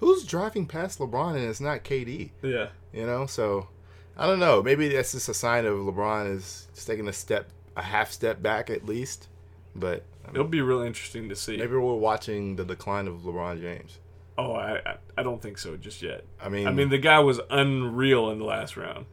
[0.00, 2.30] who's driving past LeBron and it's not KD?
[2.42, 2.68] yeah.
[2.92, 3.68] You know, so
[4.16, 4.62] I don't know.
[4.62, 8.68] Maybe that's just a sign of LeBron is taking a step, a half step back
[8.68, 9.28] at least.
[9.76, 11.56] but I It'll be really interesting to see.
[11.56, 13.98] maybe we're watching the decline of LeBron James.
[14.36, 16.24] Oh, I, I I don't think so just yet.
[16.42, 19.06] I mean, I mean, the guy was unreal in the last round.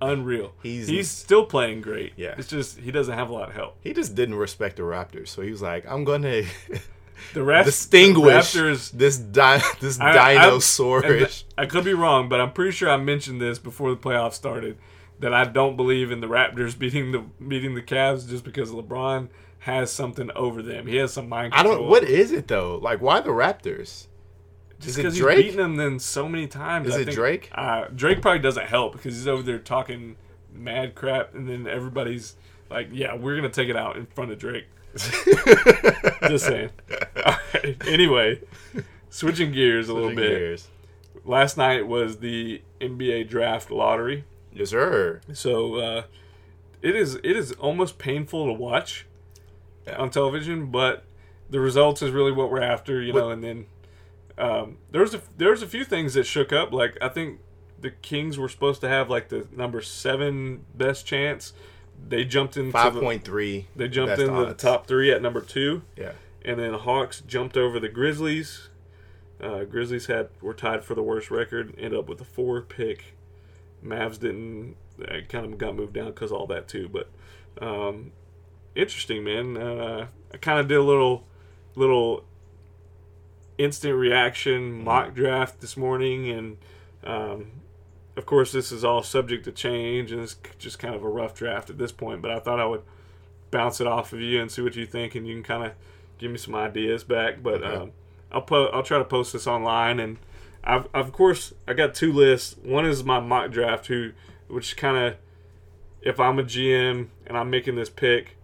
[0.00, 0.52] Unreal.
[0.62, 2.14] He's- he's still playing great.
[2.16, 2.34] Yeah.
[2.38, 3.76] It's just he doesn't have a lot of help.
[3.82, 6.44] he just didn't respect the Raptors, so he was like, "I'm going to
[7.34, 8.90] The distinguish the Raptors.
[8.92, 12.90] this di- this I- I- dinosaurish." and I could be wrong, but I'm pretty sure
[12.90, 14.78] I mentioned this before the playoffs started
[15.20, 19.28] that I don't believe in the Raptors beating the beating the Cavs just because LeBron
[19.60, 20.86] has something over them.
[20.86, 21.86] He has some mind I don't.
[21.86, 22.78] What is it though?
[22.82, 24.06] Like, why the Raptors?
[24.78, 26.88] Just Is it because he's beaten them then so many times.
[26.88, 27.50] Is I it think- Drake?
[27.54, 30.16] Uh, Drake probably doesn't help because he's over there talking
[30.54, 32.36] mad crap, and then everybody's
[32.70, 34.64] like, "Yeah, we're gonna take it out in front of Drake."
[36.28, 36.70] Just saying.
[37.52, 37.76] Right.
[37.88, 38.40] Anyway,
[39.10, 40.16] switching gears a little bit.
[40.38, 40.68] gears.
[41.24, 45.20] Last night was the NBA draft lottery, Yes, sir.
[45.32, 46.02] so uh,
[46.80, 49.06] it is it is almost painful to watch
[49.86, 49.96] Yeah.
[49.96, 51.04] on television, but
[51.50, 53.30] the results is really what we're after, you know.
[53.30, 53.66] And then
[54.38, 56.72] um, there's a there's a few things that shook up.
[56.72, 57.40] Like I think
[57.80, 61.52] the Kings were supposed to have like the number seven best chance.
[62.08, 63.66] They jumped into Five the, point three.
[63.76, 66.12] they jumped into the top three at number two, Yeah.
[66.44, 68.68] and then Hawks jumped over the Grizzlies.
[69.40, 71.74] Uh, Grizzlies had were tied for the worst record.
[71.78, 73.14] Ended up with a four pick.
[73.84, 74.76] Mavs didn't.
[74.98, 76.88] They kind of got moved down because all that too.
[76.88, 77.08] But
[77.64, 78.12] um,
[78.74, 79.56] interesting, man.
[79.56, 81.24] Uh, I kind of did a little
[81.74, 82.24] little
[83.56, 86.56] instant reaction mock draft this morning, and
[87.04, 87.50] um,
[88.20, 91.34] of course, this is all subject to change, and it's just kind of a rough
[91.34, 92.20] draft at this point.
[92.20, 92.82] But I thought I would
[93.50, 95.72] bounce it off of you and see what you think, and you can kind of
[96.18, 97.42] give me some ideas back.
[97.42, 97.76] But Okay.
[97.76, 97.92] um,
[98.30, 100.18] I'll po- I'll try to post this online, and
[100.62, 102.56] I've of course I got two lists.
[102.62, 104.12] One is my mock draft, who
[104.48, 105.16] which kind of
[106.02, 108.36] if I'm a GM and I'm making this pick,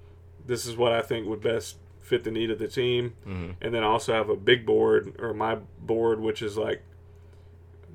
[0.46, 3.12] this is what I think would best fit the need of the team.
[3.26, 3.50] Mm-hmm.
[3.60, 6.82] And then I also have a big board or my board, which is like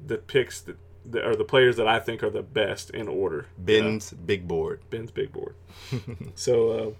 [0.05, 3.47] the picks that, that are the players that I think are the best in order.
[3.57, 4.81] Ben's big board.
[4.89, 5.55] Ben's big board.
[6.35, 6.91] so uh,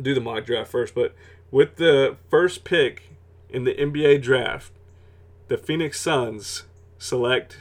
[0.00, 1.14] do the mock draft first, but
[1.50, 3.14] with the first pick
[3.50, 4.72] in the NBA draft,
[5.48, 6.64] the Phoenix Suns
[6.98, 7.58] select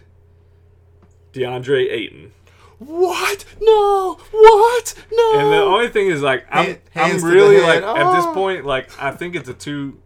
[1.34, 2.32] DeAndre Ayton.
[2.80, 3.46] What?
[3.62, 4.18] No.
[4.32, 4.94] What?
[5.12, 5.40] No.
[5.40, 8.34] And the only thing is like I'm Hand- I'm really like at this Oh.
[8.34, 10.02] point like I think it's a two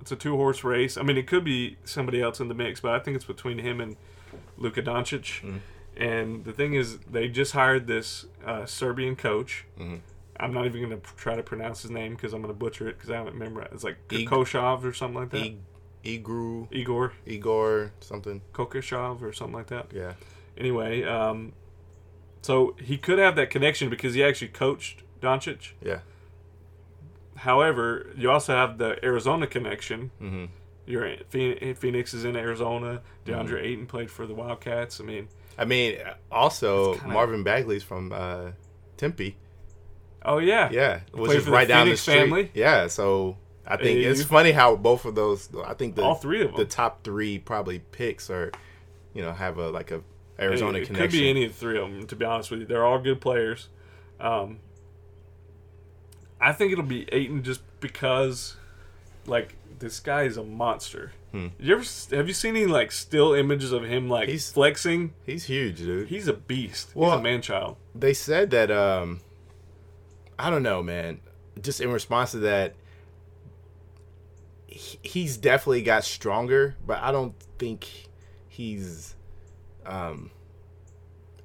[0.00, 0.96] it's a two horse race.
[0.96, 3.58] I mean it could be somebody else in the mix, but I think it's between
[3.58, 3.96] him and
[4.56, 5.42] Luka Doncic.
[5.42, 5.60] Mm.
[5.96, 9.64] And the thing is they just hired this uh, Serbian coach.
[9.78, 10.00] Mhm.
[10.40, 12.88] I'm not even going to try to pronounce his name because I'm going to butcher
[12.88, 13.72] it because I haven't memorized.
[13.72, 15.54] It's like Kokoshov or something like that.
[16.04, 18.42] Igru, Igor Igor, something.
[18.52, 19.86] Kokoshov or something like that.
[19.94, 20.14] Yeah.
[20.58, 21.52] Anyway, um,
[22.42, 25.72] so he could have that connection because he actually coached Doncic.
[25.80, 26.00] Yeah.
[27.36, 30.10] However, you also have the Arizona connection.
[30.20, 30.44] Mm-hmm.
[30.86, 33.02] You're in, Phoenix is in Arizona.
[33.24, 35.00] DeAndre Ayton played for the Wildcats.
[35.00, 35.98] I mean, I mean,
[36.30, 38.50] also kinda- Marvin Bagley's from uh,
[38.96, 39.36] Tempe.
[40.24, 42.14] oh yeah, Yeah, which is right down the street.
[42.14, 42.50] family?
[42.54, 45.48] Yeah, so I think Hey, it's you- funny how both of those.
[45.64, 46.56] I think the all three of them.
[46.56, 48.52] the top three probably picks are,
[49.14, 50.02] you know, have a like a
[50.38, 52.06] Arizona it, it could be any of the three of them.
[52.08, 53.68] To be honest with you, they're all good players.
[54.20, 54.58] Um,
[56.40, 58.56] I think it'll be Ayton just because,
[59.26, 61.12] like, this guy is a monster.
[61.30, 61.48] Hmm.
[61.60, 61.84] You ever
[62.16, 65.12] have you seen any like still images of him like He's- flexing?
[65.26, 66.08] He's huge, dude.
[66.08, 66.88] He's a beast.
[66.88, 67.76] He's Well, a man child.
[67.94, 69.20] they said that um
[70.38, 71.20] I don't know, man.
[71.60, 72.74] Just in response to that
[74.66, 78.08] he- he's definitely got stronger, but I don't think
[78.48, 79.14] he's
[79.86, 80.30] um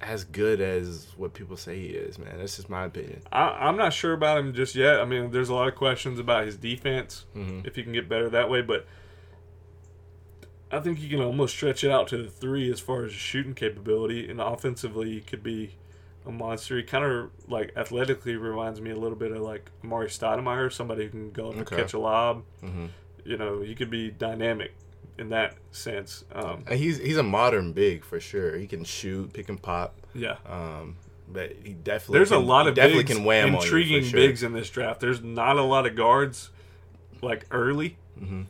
[0.00, 2.38] as good as what people say he is, man.
[2.38, 3.20] That's just my opinion.
[3.30, 4.98] I, I'm not sure about him just yet.
[5.00, 7.66] I mean, there's a lot of questions about his defense, Mhm.
[7.66, 8.86] if he can get better that way, but
[10.72, 13.54] I think you can almost stretch it out to the three as far as shooting
[13.54, 15.76] capability, and offensively, he could be
[16.24, 16.76] a monster.
[16.76, 21.04] He kind of like athletically reminds me a little bit of like Amar'e Stoudemire, somebody
[21.04, 22.44] who can go up and catch a lob.
[22.62, 22.88] Mhm.
[23.24, 24.72] You know, he could be dynamic
[25.18, 26.24] in that sense.
[26.32, 28.56] Um, And he's he's a modern big for sure.
[28.56, 29.94] He can shoot, pick and pop.
[30.14, 30.36] yeah.
[30.46, 30.96] Um
[31.32, 34.02] but he definitely There's a lot of definitely bigs, can wham on you for intriguing
[34.04, 34.18] sure.
[34.20, 34.98] bigs in this draft.
[35.00, 36.50] There's not a lot of guards
[37.22, 37.96] like early.
[38.20, 38.46] Mhm.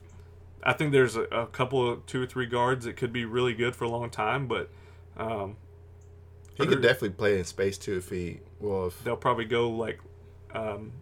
[0.62, 3.54] I think there's a, a couple of two or three guards that could be really
[3.54, 4.70] good for a long time, but
[5.16, 5.56] um,
[6.54, 10.00] He could definitely play in space too if he well if they'll probably go like
[10.54, 10.92] um,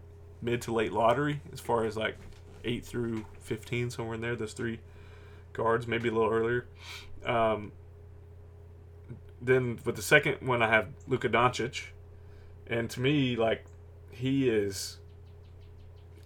[0.43, 2.17] mid to late lottery as far as like
[2.65, 4.35] eight through fifteen somewhere in there.
[4.37, 4.79] Those three
[5.59, 6.67] guards, maybe a little earlier.
[7.27, 7.73] Um,
[9.43, 11.89] then with the second one, I have Luka Doncic,
[12.67, 13.67] and to me, like
[14.11, 14.99] he is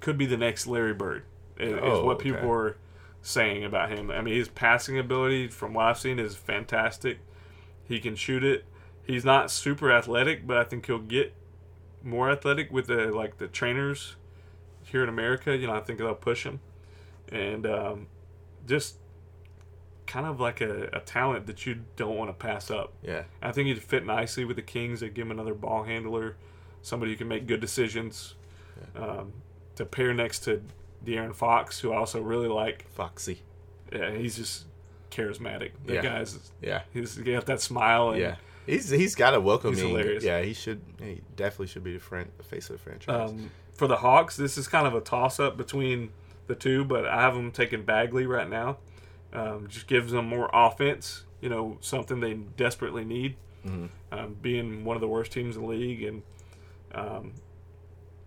[0.01, 1.25] could be the next Larry Bird.
[1.59, 2.49] Is, Oh, is what people okay.
[2.49, 2.77] are
[3.21, 4.11] saying about him.
[4.11, 7.18] I mean, his passing ability, from what I've seen, is fantastic.
[7.85, 8.64] He can shoot it.
[9.05, 11.35] He's not super athletic, but I think he'll get
[12.03, 14.16] more athletic with the like the trainers
[14.85, 15.57] here in America.
[15.57, 16.61] You know, I think they'll push him,
[17.31, 18.07] and um,
[18.66, 18.97] just
[20.12, 22.92] kind of like a, a talent that you don't want to pass up.
[23.03, 23.22] Yeah.
[23.40, 25.01] I think he'd fit nicely with the Kings.
[25.01, 26.37] They give him another ball handler,
[26.83, 28.35] somebody who can make good decisions.
[28.94, 29.33] Um,
[29.77, 30.62] to pair next to
[31.03, 32.87] De'Aaron Fox, who I also really like.
[32.90, 33.40] Foxy.
[33.90, 34.66] Yeah, he's just
[35.11, 35.70] charismatic.
[35.87, 36.03] The Yeah.
[36.03, 36.83] guy's Yeah.
[36.92, 38.11] he's got that smile.
[38.11, 38.37] And, Yeah.
[38.66, 39.79] He's he's got a welcoming.
[39.79, 40.22] hilarious.
[40.22, 40.83] Yeah, he should.
[41.01, 43.31] He definitely should be the, fran- the face of the franchise.
[43.31, 46.11] Um, for the Hawks, this is kind of a toss up between
[46.48, 48.77] the two, but I have them taking Bagley right now.
[49.33, 51.25] Um, just gives them more offense.
[51.40, 53.37] You know, something they desperately need.
[53.66, 53.88] Mhm.
[54.11, 56.23] Um, being one of the worst teams in the league, and
[56.95, 57.33] um,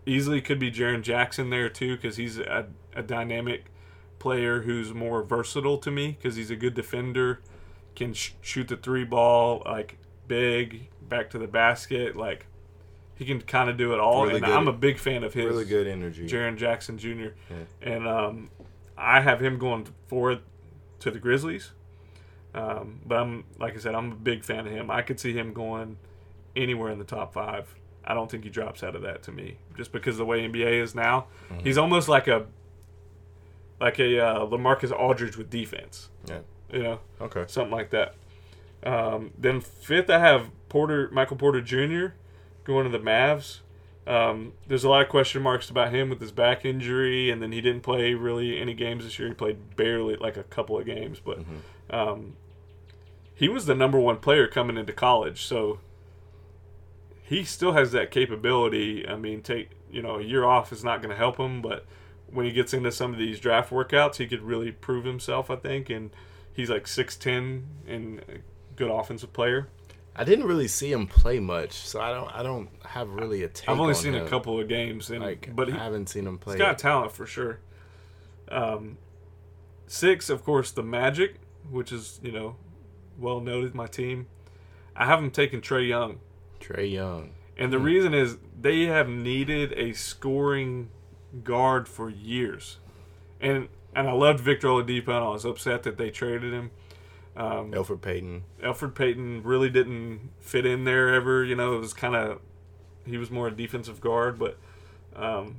[0.06, 3.66] easily could be Jaren Jackson there too, because he's a, a dynamic
[4.20, 7.42] player who's more versatile to me because he's a good defender,
[7.96, 12.48] can sh- shoot the three ball like big back to the basket, like.
[13.18, 15.34] He can kind of do it all, Really and good- I'm a big fan of
[15.34, 15.46] his.
[15.46, 16.28] really good energy.
[16.28, 17.08] Jaren Jackson Jr.
[17.50, 17.56] Yeah.
[17.82, 18.50] And um,
[18.98, 20.40] I have him going forward
[21.06, 21.72] to the Grizzlies.
[22.54, 24.90] Um, but I'm like I said, I'm a big fan of him.
[24.92, 25.98] I could see him going
[26.56, 27.74] anywhere in the top five.
[28.04, 30.82] I don't think he drops out of that to me, just because the way NBA
[30.82, 31.28] is now.
[31.50, 31.64] Mm-hmm.
[31.64, 32.46] He's almost like a
[33.80, 36.10] like a uh, LaMarcus Aldridge with defense.
[36.28, 36.40] Yeah.
[36.72, 37.44] You know, Okay.
[37.48, 38.16] something like that.
[38.84, 42.16] Um, then fifth, I have Porter, Michael Porter Jr.
[42.64, 43.60] going to the Mavs.
[44.08, 47.52] Um, there's a lot of question marks about him with his back injury, and then
[47.52, 49.30] he didn't play really any games this year.
[49.30, 51.40] He played barely, like a couple of games, but
[51.90, 52.36] um,
[53.34, 55.80] he was the number one player coming into college, so
[57.24, 59.08] he still has that capability.
[59.08, 61.86] I mean, take you know a year off is not going to help him, but
[62.28, 65.50] when he gets into some of these draft workouts, he could really prove himself.
[65.50, 66.12] I think, and
[66.54, 68.38] he's like six ten and a
[68.76, 69.68] good offensive player.
[70.16, 72.30] I didn't really see him play much, so I don't.
[72.34, 73.68] I don't have really a take.
[73.68, 76.26] I've only on seen a couple of games, and Like, but he, I haven't seen
[76.26, 76.54] him play.
[76.56, 77.60] He's got talent for sure.
[78.50, 78.98] Um,
[79.88, 81.36] six, of course, the Magic,
[81.70, 82.56] which is you know
[83.20, 83.76] well noted.
[83.76, 84.28] My team,
[84.96, 86.20] I have them taking Trae Young,
[86.62, 87.32] Trae Young.
[87.58, 90.90] and the reason is they have needed a scoring
[91.44, 92.78] guard for years,
[93.42, 96.72] and and I loved Victor Oladipo, and I was upset that they traded him.
[97.36, 98.44] Um, Elfrid Payton.
[98.64, 101.44] Elfrid Payton really didn't fit in there ever.
[101.44, 102.40] You know, it was kind of
[103.06, 104.58] he was more a defensive guard, but
[105.16, 105.58] um,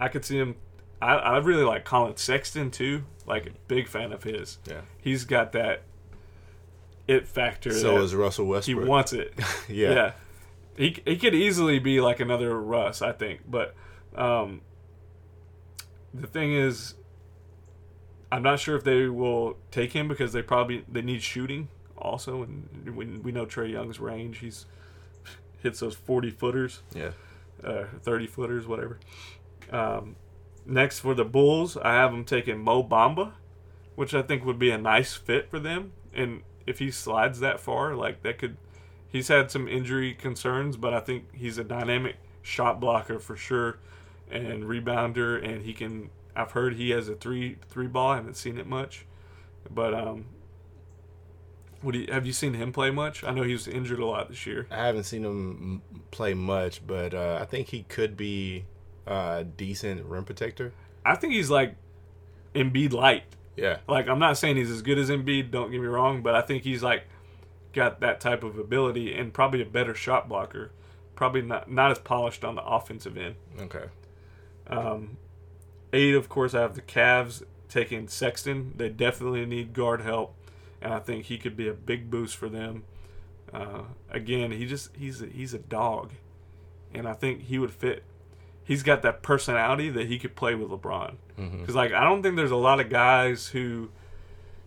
[0.00, 0.56] I could see him.
[1.02, 3.04] I, I really like Collin Sexton too.
[3.26, 4.58] Like a big fan of his.
[4.68, 4.82] Yeah.
[4.98, 5.82] He's got that
[7.06, 7.72] it factor.
[7.72, 8.84] So is Russell Westbrook.
[8.84, 9.34] he wants it.
[9.68, 9.92] yeah.
[9.92, 10.12] yeah.
[10.76, 13.42] He he could easily be like another Russ, I think.
[13.48, 13.74] But
[14.14, 14.62] um,
[16.12, 16.94] the thing is,
[18.32, 22.42] I'm not sure if they will take him because they probably they need shooting also,
[22.42, 24.38] and we, we know Trae Young's range.
[24.38, 24.66] He's
[25.62, 27.12] hits those 40 footers, Yeah.
[27.62, 28.98] uh, 30 footers, whatever.
[29.70, 30.16] Um,
[30.66, 33.32] next for the Bulls, I have them taking Mo Bamba,
[33.94, 35.92] which I think would be a nice fit for them.
[36.12, 38.56] And if he slides that far, like that could,
[39.08, 43.78] he's had some injury concerns, but I think he's a dynamic shot blocker for sure,
[44.30, 46.10] and rebounder, and he can.
[46.36, 48.10] I've heard he has a three three ball.
[48.10, 49.06] I haven't seen it much,
[49.70, 50.26] but um,
[51.84, 53.22] what do you, have you seen him play much?
[53.24, 54.66] I know he was injured a lot this year.
[54.70, 58.64] I haven't seen him play much, but uh, I think he could be
[59.06, 60.72] a decent rim protector.
[61.04, 61.76] I think he's like
[62.54, 63.24] Embiid light.
[63.56, 63.78] Yeah.
[63.86, 66.40] Like I'm not saying he's as good as Embiid, don't get me wrong, but I
[66.40, 67.04] think he's like
[67.72, 70.72] got that type of ability and probably a better shot blocker.
[71.14, 73.36] Probably not not as polished on the offensive end.
[73.60, 73.84] Okay.
[74.66, 75.18] Um,
[75.94, 78.74] eight, of course, I have the Cavs taking Sexton.
[78.76, 80.34] They definitely need guard help,
[80.82, 82.84] and I think he could be a big boost for them.
[83.52, 86.10] Uh, again, he just he's a, he's a dog,
[86.92, 88.02] and I think he would fit.
[88.64, 91.16] He's got that personality that he could play with LeBron.
[91.36, 93.90] Because like I don't think there's a lot of guys who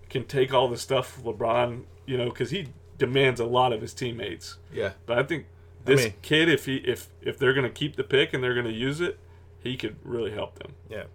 [0.10, 2.68] can take all the stuff LeBron, you know, because he
[2.98, 4.58] demands a lot of his teammates.
[4.72, 4.92] Yeah.
[5.06, 5.46] But I think
[5.86, 8.70] this mean- kid, if he if if they're gonna keep the pick and they're gonna
[8.70, 9.18] use it,
[9.62, 10.74] he could really help them.
[10.90, 11.06] Yeah.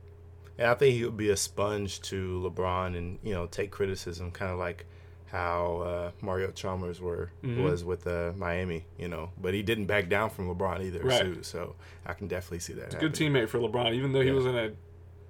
[0.59, 4.31] And I think he would be a sponge to LeBron and, you know, take criticism,
[4.31, 4.87] kind of like
[5.27, 7.63] how uh, Mario Chalmers were Mhm.
[7.65, 9.31] was with uh, Miami, you know.
[9.41, 11.01] But he didn't back down from LeBron either.
[11.01, 11.35] Right.
[11.37, 12.99] So, so I can definitely see that.
[13.01, 14.35] Good teammate for LeBron, even though he Yeah.
[14.35, 14.73] wasn't a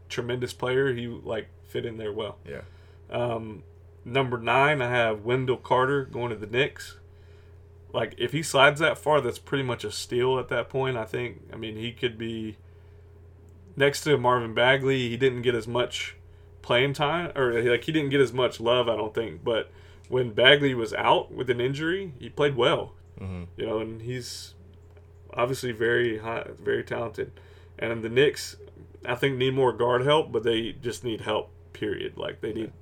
[0.08, 2.38] tremendous player, he like fit in there well.
[2.44, 2.62] Yeah.
[3.10, 3.62] Um,
[4.04, 6.98] number nine, I have Wendell Carter going to the Knicks.
[7.92, 10.96] Like if he slides that far, that's pretty much a steal at that point.
[10.96, 11.42] I think.
[11.52, 12.56] I mean, he could be
[13.76, 16.16] next to Marvin Bagley, he didn't get as much
[16.62, 19.42] playing time, or like he didn't get as much love, I don't think.
[19.42, 19.70] But
[20.08, 22.94] when Bagley was out with an injury, he played well.
[23.20, 23.44] Mm-hmm.
[23.56, 24.54] You know, and he's
[25.34, 27.32] obviously very high, very talented.
[27.78, 28.56] And the Knicks,
[29.04, 31.50] I think, need more guard help, but they just need help.
[31.72, 32.16] Period.
[32.16, 32.72] Like they need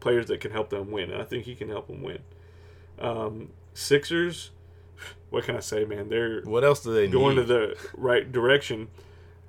[0.00, 2.18] players that can help them win, and I think he can help them win.
[2.98, 4.50] Um, Sixers,
[5.30, 6.08] what can I say, man?
[6.08, 7.46] They're What else do they need going need?
[7.46, 8.88] to the right direction.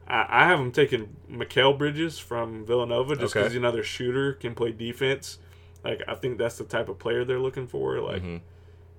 [0.08, 3.40] I, I have them taking Mikal Bridges from Villanova just Okay.
[3.42, 5.40] because he's another shooter, can play defense.
[5.84, 8.00] Like I think that's the type of player they're looking for.
[8.00, 8.42] Like Mhm.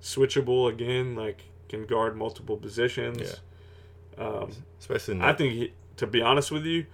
[0.01, 3.41] switchable again, like can guard multiple positions.
[4.17, 6.85] Um, Especially in I think, he, to be honest with you,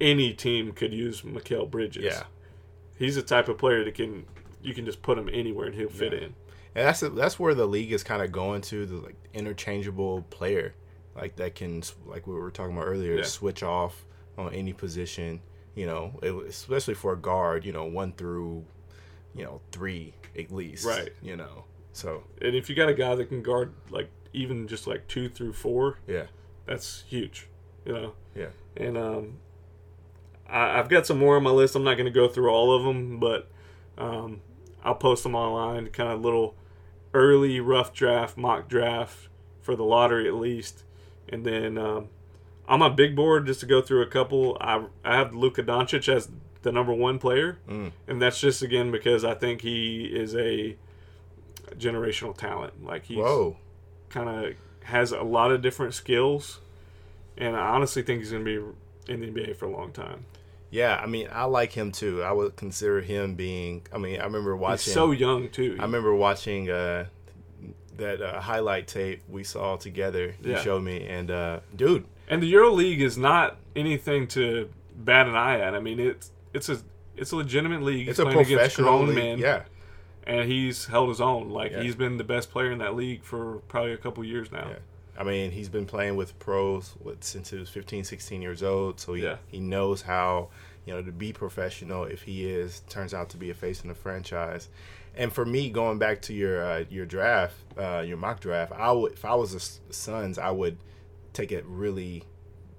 [0.00, 2.04] any team could use Mikal Bridges.
[2.04, 2.24] Yeah.
[2.96, 4.26] he's the type of player that can
[4.62, 6.18] you can just put him anywhere and he'll fit Yeah.
[6.18, 6.24] in.
[6.74, 10.74] And that's that's where the league is kind of going to the like interchangeable player,
[11.16, 13.22] like that can like we were talking about earlier, Yeah.
[13.24, 14.04] switch off
[14.38, 15.40] on any position.
[15.74, 17.64] You know, it, especially for a guard.
[17.64, 18.64] You know, one through,
[19.34, 20.84] you know, three at least.
[20.84, 21.10] Right.
[21.22, 24.86] You know, so And if you got a guy that can guard like even just
[24.86, 26.24] like two through four, yeah,
[26.66, 27.48] that's huge.
[27.84, 28.12] You know.
[28.36, 29.38] yeah, And um,
[30.48, 31.74] I, I've got some more on my list.
[31.74, 33.48] I'm not going to go through all of them, but
[33.96, 34.40] um,
[34.84, 35.88] I'll post them online.
[35.88, 36.54] Kind of little
[37.14, 39.28] early rough draft, mock draft
[39.60, 40.84] for the lottery at least.
[41.30, 42.08] And then um,
[42.68, 46.12] on my big board, just to go through a couple, I, I have Luka Doncic
[46.12, 46.28] as
[46.62, 47.58] the number one player.
[47.68, 47.92] Mm.
[48.06, 50.76] And that's just, again, because I think he is a
[51.76, 52.84] generational talent.
[52.84, 53.18] Like he's
[54.08, 54.54] kind of
[54.84, 56.60] has a lot of different skills,
[57.36, 58.74] and I honestly think he's going to
[59.06, 60.26] be in the NBA for a long time.
[60.70, 61.00] yeah.
[61.02, 62.22] I mean, I like him too.
[62.22, 63.86] I would consider him being.
[63.92, 64.84] I mean, I remember watching.
[64.84, 65.76] He's so young too.
[65.78, 67.06] I remember watching uh,
[67.96, 70.34] that uh, highlight tape we saw together.
[70.42, 70.62] You Yeah.
[70.62, 75.60] showed me, and uh, dude, and the EuroLeague is not anything to bat an eye
[75.60, 75.74] at.
[75.74, 76.78] I mean, it's it's a
[77.16, 78.08] it's a legitimate league.
[78.08, 79.14] it's He's a professional league.
[79.16, 79.62] men, Yeah,
[80.24, 81.50] and he's held his own.
[81.50, 81.82] Like Yeah.
[81.82, 84.68] he's been the best player in that league for probably a couple years now.
[84.70, 84.76] Yeah.
[85.18, 88.98] I mean, he's been playing with pros what, since he was 15, 16 years old,
[89.00, 89.36] so he, Yeah.
[89.48, 90.48] he knows how,
[90.86, 93.88] you know, to be professional if he is turns out to be a face in
[93.88, 94.68] the franchise.
[95.16, 98.92] And for me, going back to your uh, your draft, uh, your mock draft, I
[98.92, 100.78] would if I was the Suns, I would
[101.32, 102.24] take a really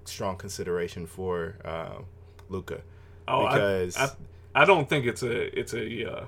[0.06, 2.02] strong consideration for uh,
[2.50, 2.82] Luka
[3.28, 4.10] Oh, because I,
[4.56, 6.26] I don't think it's a it's a uh,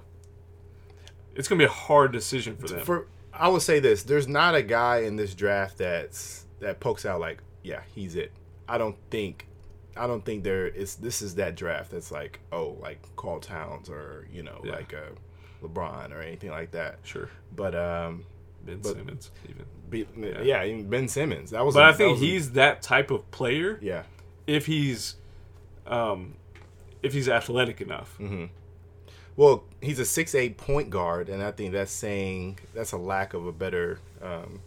[1.35, 2.85] it's gonna be a hard decision for them.
[2.85, 7.05] for I would say this: there's not a guy in this draft that's that pokes
[7.05, 8.31] out like, yeah, he's it.
[8.69, 9.47] I don't think,
[9.97, 10.95] I don't think there is.
[10.95, 14.71] This is that draft that's like, oh, like Karl Towns or you know, Yeah.
[14.73, 15.11] like uh,
[15.63, 16.99] LeBron or anything like that.
[17.03, 18.23] sure, But um,
[18.65, 19.65] Ben But- Simmons even.
[19.89, 20.41] be, Yeah.
[20.41, 20.63] yeah.
[20.65, 21.51] even Ben Simmons.
[21.51, 21.73] That was.
[21.75, 24.03] But a- I that think a- he's that type of player yeah.
[24.47, 25.15] if he's
[25.87, 26.35] um
[27.01, 28.15] if he's athletic enough.
[28.19, 28.45] Mm-hmm.
[29.35, 33.33] Well, he's a six eight point guard, and I think that's saying that's a lack
[33.33, 34.61] of a better um,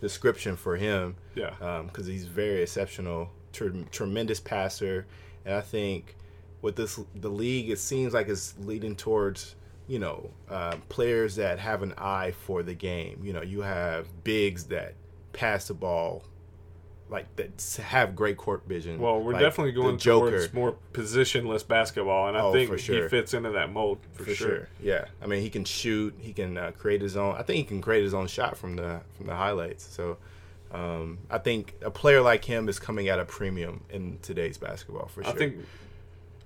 [0.00, 1.14] description for him.
[1.34, 1.82] Yeah.
[1.86, 5.06] because he's very exceptional, tre- tremendous passer,
[5.44, 6.16] and I think
[6.62, 9.54] with this the league, it seems like it's leading towards
[9.88, 13.20] you know uh, players that have an eye for the game.
[13.24, 14.94] You know, you have bigs that
[15.32, 16.24] pass the ball.
[17.10, 19.00] Like that have great court vision.
[19.00, 23.08] Well, we're like definitely going towards more positionless basketball, and I Oh, think for he
[23.08, 24.48] fits into that mold for, for sure.
[24.48, 24.68] sure.
[24.82, 26.14] Yeah, I mean, he can shoot.
[26.18, 27.34] He can uh, create his own.
[27.34, 29.88] I think he can create his own shot from the from the highlights.
[29.90, 30.18] So,
[30.70, 35.06] um, I think a player like him is coming at a premium in today's basketball
[35.08, 35.32] for sure.
[35.32, 35.64] I think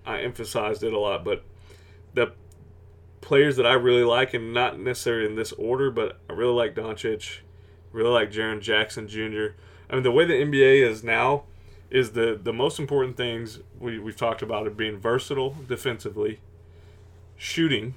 [0.07, 1.43] I emphasized it a lot, but
[2.15, 2.35] the
[3.23, 6.75] players that I really like, and not necessarily in this order, but I really like
[6.75, 7.39] Doncic,
[7.91, 9.55] really like Jaren Jackson Jr.
[9.89, 11.45] I mean, the way the NBA is now
[11.89, 16.41] is the the most important things we we've talked about it being versatile defensively,
[17.37, 17.95] shooting,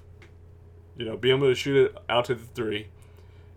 [0.95, 2.87] you know, being able to shoot it out to the three,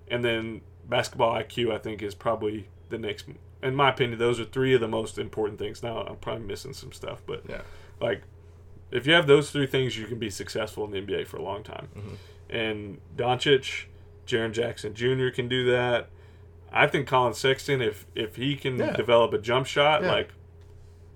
[0.09, 1.73] and then basketball IQ.
[1.73, 3.27] I think is probably the next.
[3.61, 5.83] In my opinion, those are three of the most important things.
[5.83, 7.63] Now I'm probably missing some stuff, but yeah,
[8.01, 8.23] like
[8.91, 11.43] if you have those three things, you can be successful in the NBA for a
[11.43, 11.89] long time.
[11.97, 12.15] Mm-hmm.
[12.57, 13.85] And Doncic,
[14.27, 15.29] Jaren Jackson Jr.
[15.29, 16.09] can do that.
[16.73, 18.93] I think Collin Sexton, if if he can Yeah.
[18.97, 20.13] develop a jump shot, Yeah.
[20.13, 20.31] like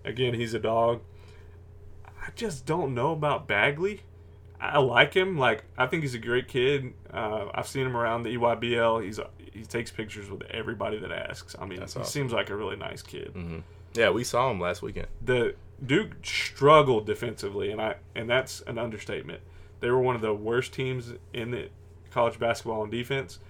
[0.04, 1.00] again, he's a dog.
[2.06, 4.02] I just don't know about Bagley.
[4.60, 5.36] I like him.
[5.38, 6.94] Like I think he's a great kid.
[7.12, 9.04] Uh, I've seen him around the EYBL.
[9.04, 9.18] He's
[9.52, 11.54] he takes pictures with everybody that asks.
[11.60, 12.10] I mean, That's he awesome.
[12.10, 13.58] seems like a really nice kid hmm
[13.94, 15.08] yeah, we saw him last weekend.
[15.22, 15.54] the
[15.84, 19.40] Duke struggled defensively, and I and that's an understatement.
[19.80, 21.68] They were one of the worst teams in the
[22.10, 23.40] college basketball on defense,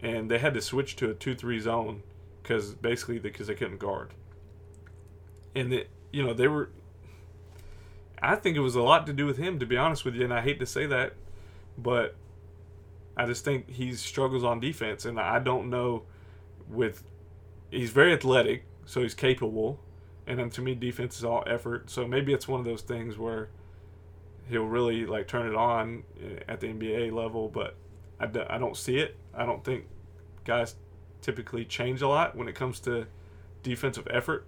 [0.00, 2.02] and they had to switch to a two-three zone
[2.42, 4.14] because basically because they couldn't guard.
[5.54, 6.70] And the, you know, they were.
[8.22, 10.24] I think it was a lot to do with him, to be honest with you,
[10.24, 11.12] and I hate to say that,
[11.76, 12.14] but
[13.16, 16.04] I just think he struggles on defense, and I don't know.
[16.66, 17.04] With
[17.70, 19.80] he's very athletic, so he's capable,
[20.26, 21.90] and then to me, defense is all effort.
[21.90, 23.48] So maybe it's one of those things where
[24.48, 26.04] he'll really like turn it on
[26.48, 27.76] at the NBA level, but
[28.20, 29.16] I, d- I don't see it.
[29.34, 29.84] I don't think
[30.44, 30.74] guys
[31.22, 33.06] typically change a lot when it comes to
[33.62, 34.46] defensive effort.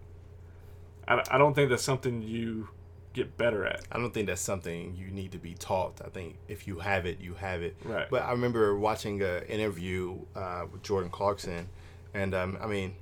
[1.09, 2.68] I, I don't think that's something you
[3.12, 3.81] get better at.
[3.91, 6.01] I don't think that's something you need to be taught.
[6.05, 7.77] I think if you have it, you have it.
[7.83, 8.07] Right.
[8.11, 11.68] But I remember watching an interview uh, with Jordan Clarkson,
[12.12, 12.95] and um, I mean,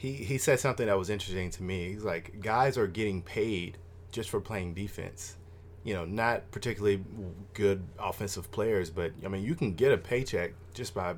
[0.00, 1.92] he he said something that was interesting to me.
[1.92, 3.76] He's like, guys are getting paid
[4.10, 5.36] just for playing defense.
[5.84, 7.04] You know, not particularly
[7.52, 11.16] good offensive players, but I mean, you can get a paycheck just by,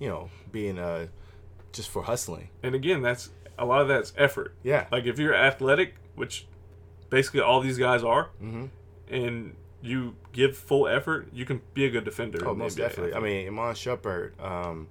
[0.00, 1.08] you know, being a
[1.72, 2.48] just for hustling.
[2.64, 4.54] And again, that's a lot of that's effort.
[4.64, 4.86] Yeah.
[4.90, 6.46] Like if you're athletic, which
[7.10, 8.66] basically all these guys are, Mm-hmm.
[9.14, 12.40] and you give full effort, you can be a good defender.
[12.48, 13.14] Oh, most NBA, definitely.
[13.14, 14.88] I mean, Iman Shumpert, um,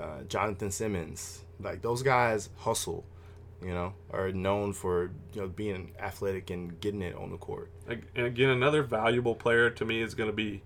[0.00, 3.04] uh, Jonathan Simmons, like those guys hustle,
[3.62, 7.70] you know, are known for you know being athletic and getting it on the court.
[7.88, 10.62] And again, another valuable player to me is going to be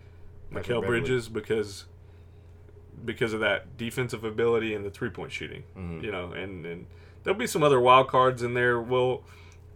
[0.51, 1.87] Michael Mikal Bridges because
[3.05, 5.65] because of that defensive ability and the three point shooting.
[5.77, 6.03] Mhm.
[6.03, 6.87] You know, and and
[7.25, 8.81] there'll be some other wild cards in there.
[8.81, 9.23] We'll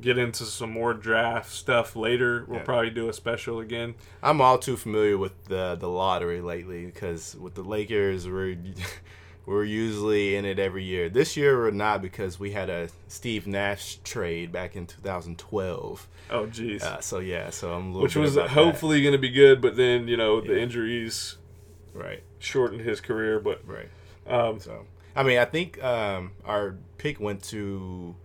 [0.00, 2.44] get into some more draft stuff later.
[2.46, 2.64] We'll Yeah.
[2.64, 3.94] probably do a special again.
[4.22, 8.58] I'm all too familiar with the the lottery lately because with the Lakers we're
[9.46, 11.08] we're usually in it every year.
[11.08, 16.08] This year we're not because we had a Steve Nash trade back in 2012.
[16.30, 16.82] Oh, jeez.
[16.82, 19.76] Uh, so yeah, so I'm a little Which was hopefully going to be good, but
[19.76, 21.36] then you know the injuries
[21.94, 23.38] right, shortened his career.
[23.38, 23.88] But right.
[24.26, 24.84] um, So
[25.14, 28.16] I mean, I think um, our pick went to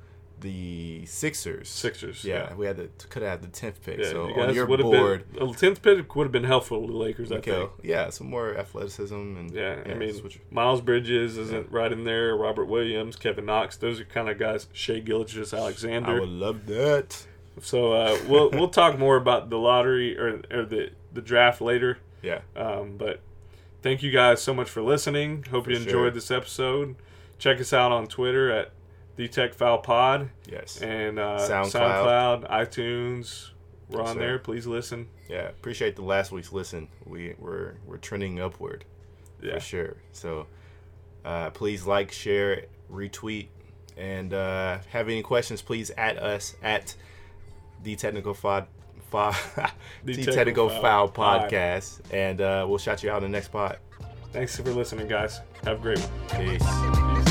[0.42, 1.70] the Sixers.
[1.70, 2.56] Sixers, Yeah, yeah.
[2.56, 3.98] we had the could have had the tenth pick.
[4.00, 6.44] yeah, so you on your would have board, been a tenth pick would have been
[6.44, 7.32] helpful to the Lakers.
[7.32, 7.70] I think.
[7.84, 12.36] Yeah, some more athleticism and Yeah, I mean, switch- Miles Bridges isn't right in there.
[12.36, 14.68] Robert Williams, Kevin Knox, those are kind of guys.
[14.74, 16.20] Shai Gilgeous, I Alexander.
[16.20, 17.26] would love that.
[17.62, 21.98] So uh, we'll we'll talk more about the lottery or, or the the draft later.
[22.22, 23.20] Yeah, Um, but
[23.82, 25.44] thank you guys so much for listening.
[25.50, 25.84] Hope For you sure.
[25.86, 26.96] enjoyed this episode.
[27.40, 28.72] Check us out on Twitter at
[29.22, 31.72] the Tech Foul Pod yes, and uh, SoundCloud.
[32.48, 33.50] SoundCloud, iTunes.
[33.88, 34.20] We're Yes, on sir.
[34.20, 34.40] there.
[34.40, 35.08] Please listen.
[35.30, 35.50] yeah.
[35.50, 36.88] Appreciate the last week's listen.
[37.06, 38.84] We we're we're trending upward
[39.44, 39.54] Yeah.
[39.56, 39.98] for sure.
[40.12, 40.48] So
[41.24, 43.50] uh, please like, share, retweet,
[43.96, 45.62] and uh, have any questions?
[45.62, 46.96] Please at us at
[47.84, 48.66] the technical fod.
[49.12, 49.34] Fo-
[50.04, 51.52] The Technical technical Foul foul Pod.
[51.52, 53.78] podcast, and uh, we'll shout you out in the next pod.
[54.32, 55.42] Thanks for listening, guys.
[55.66, 56.58] Have a great one.
[56.58, 57.31] Peace.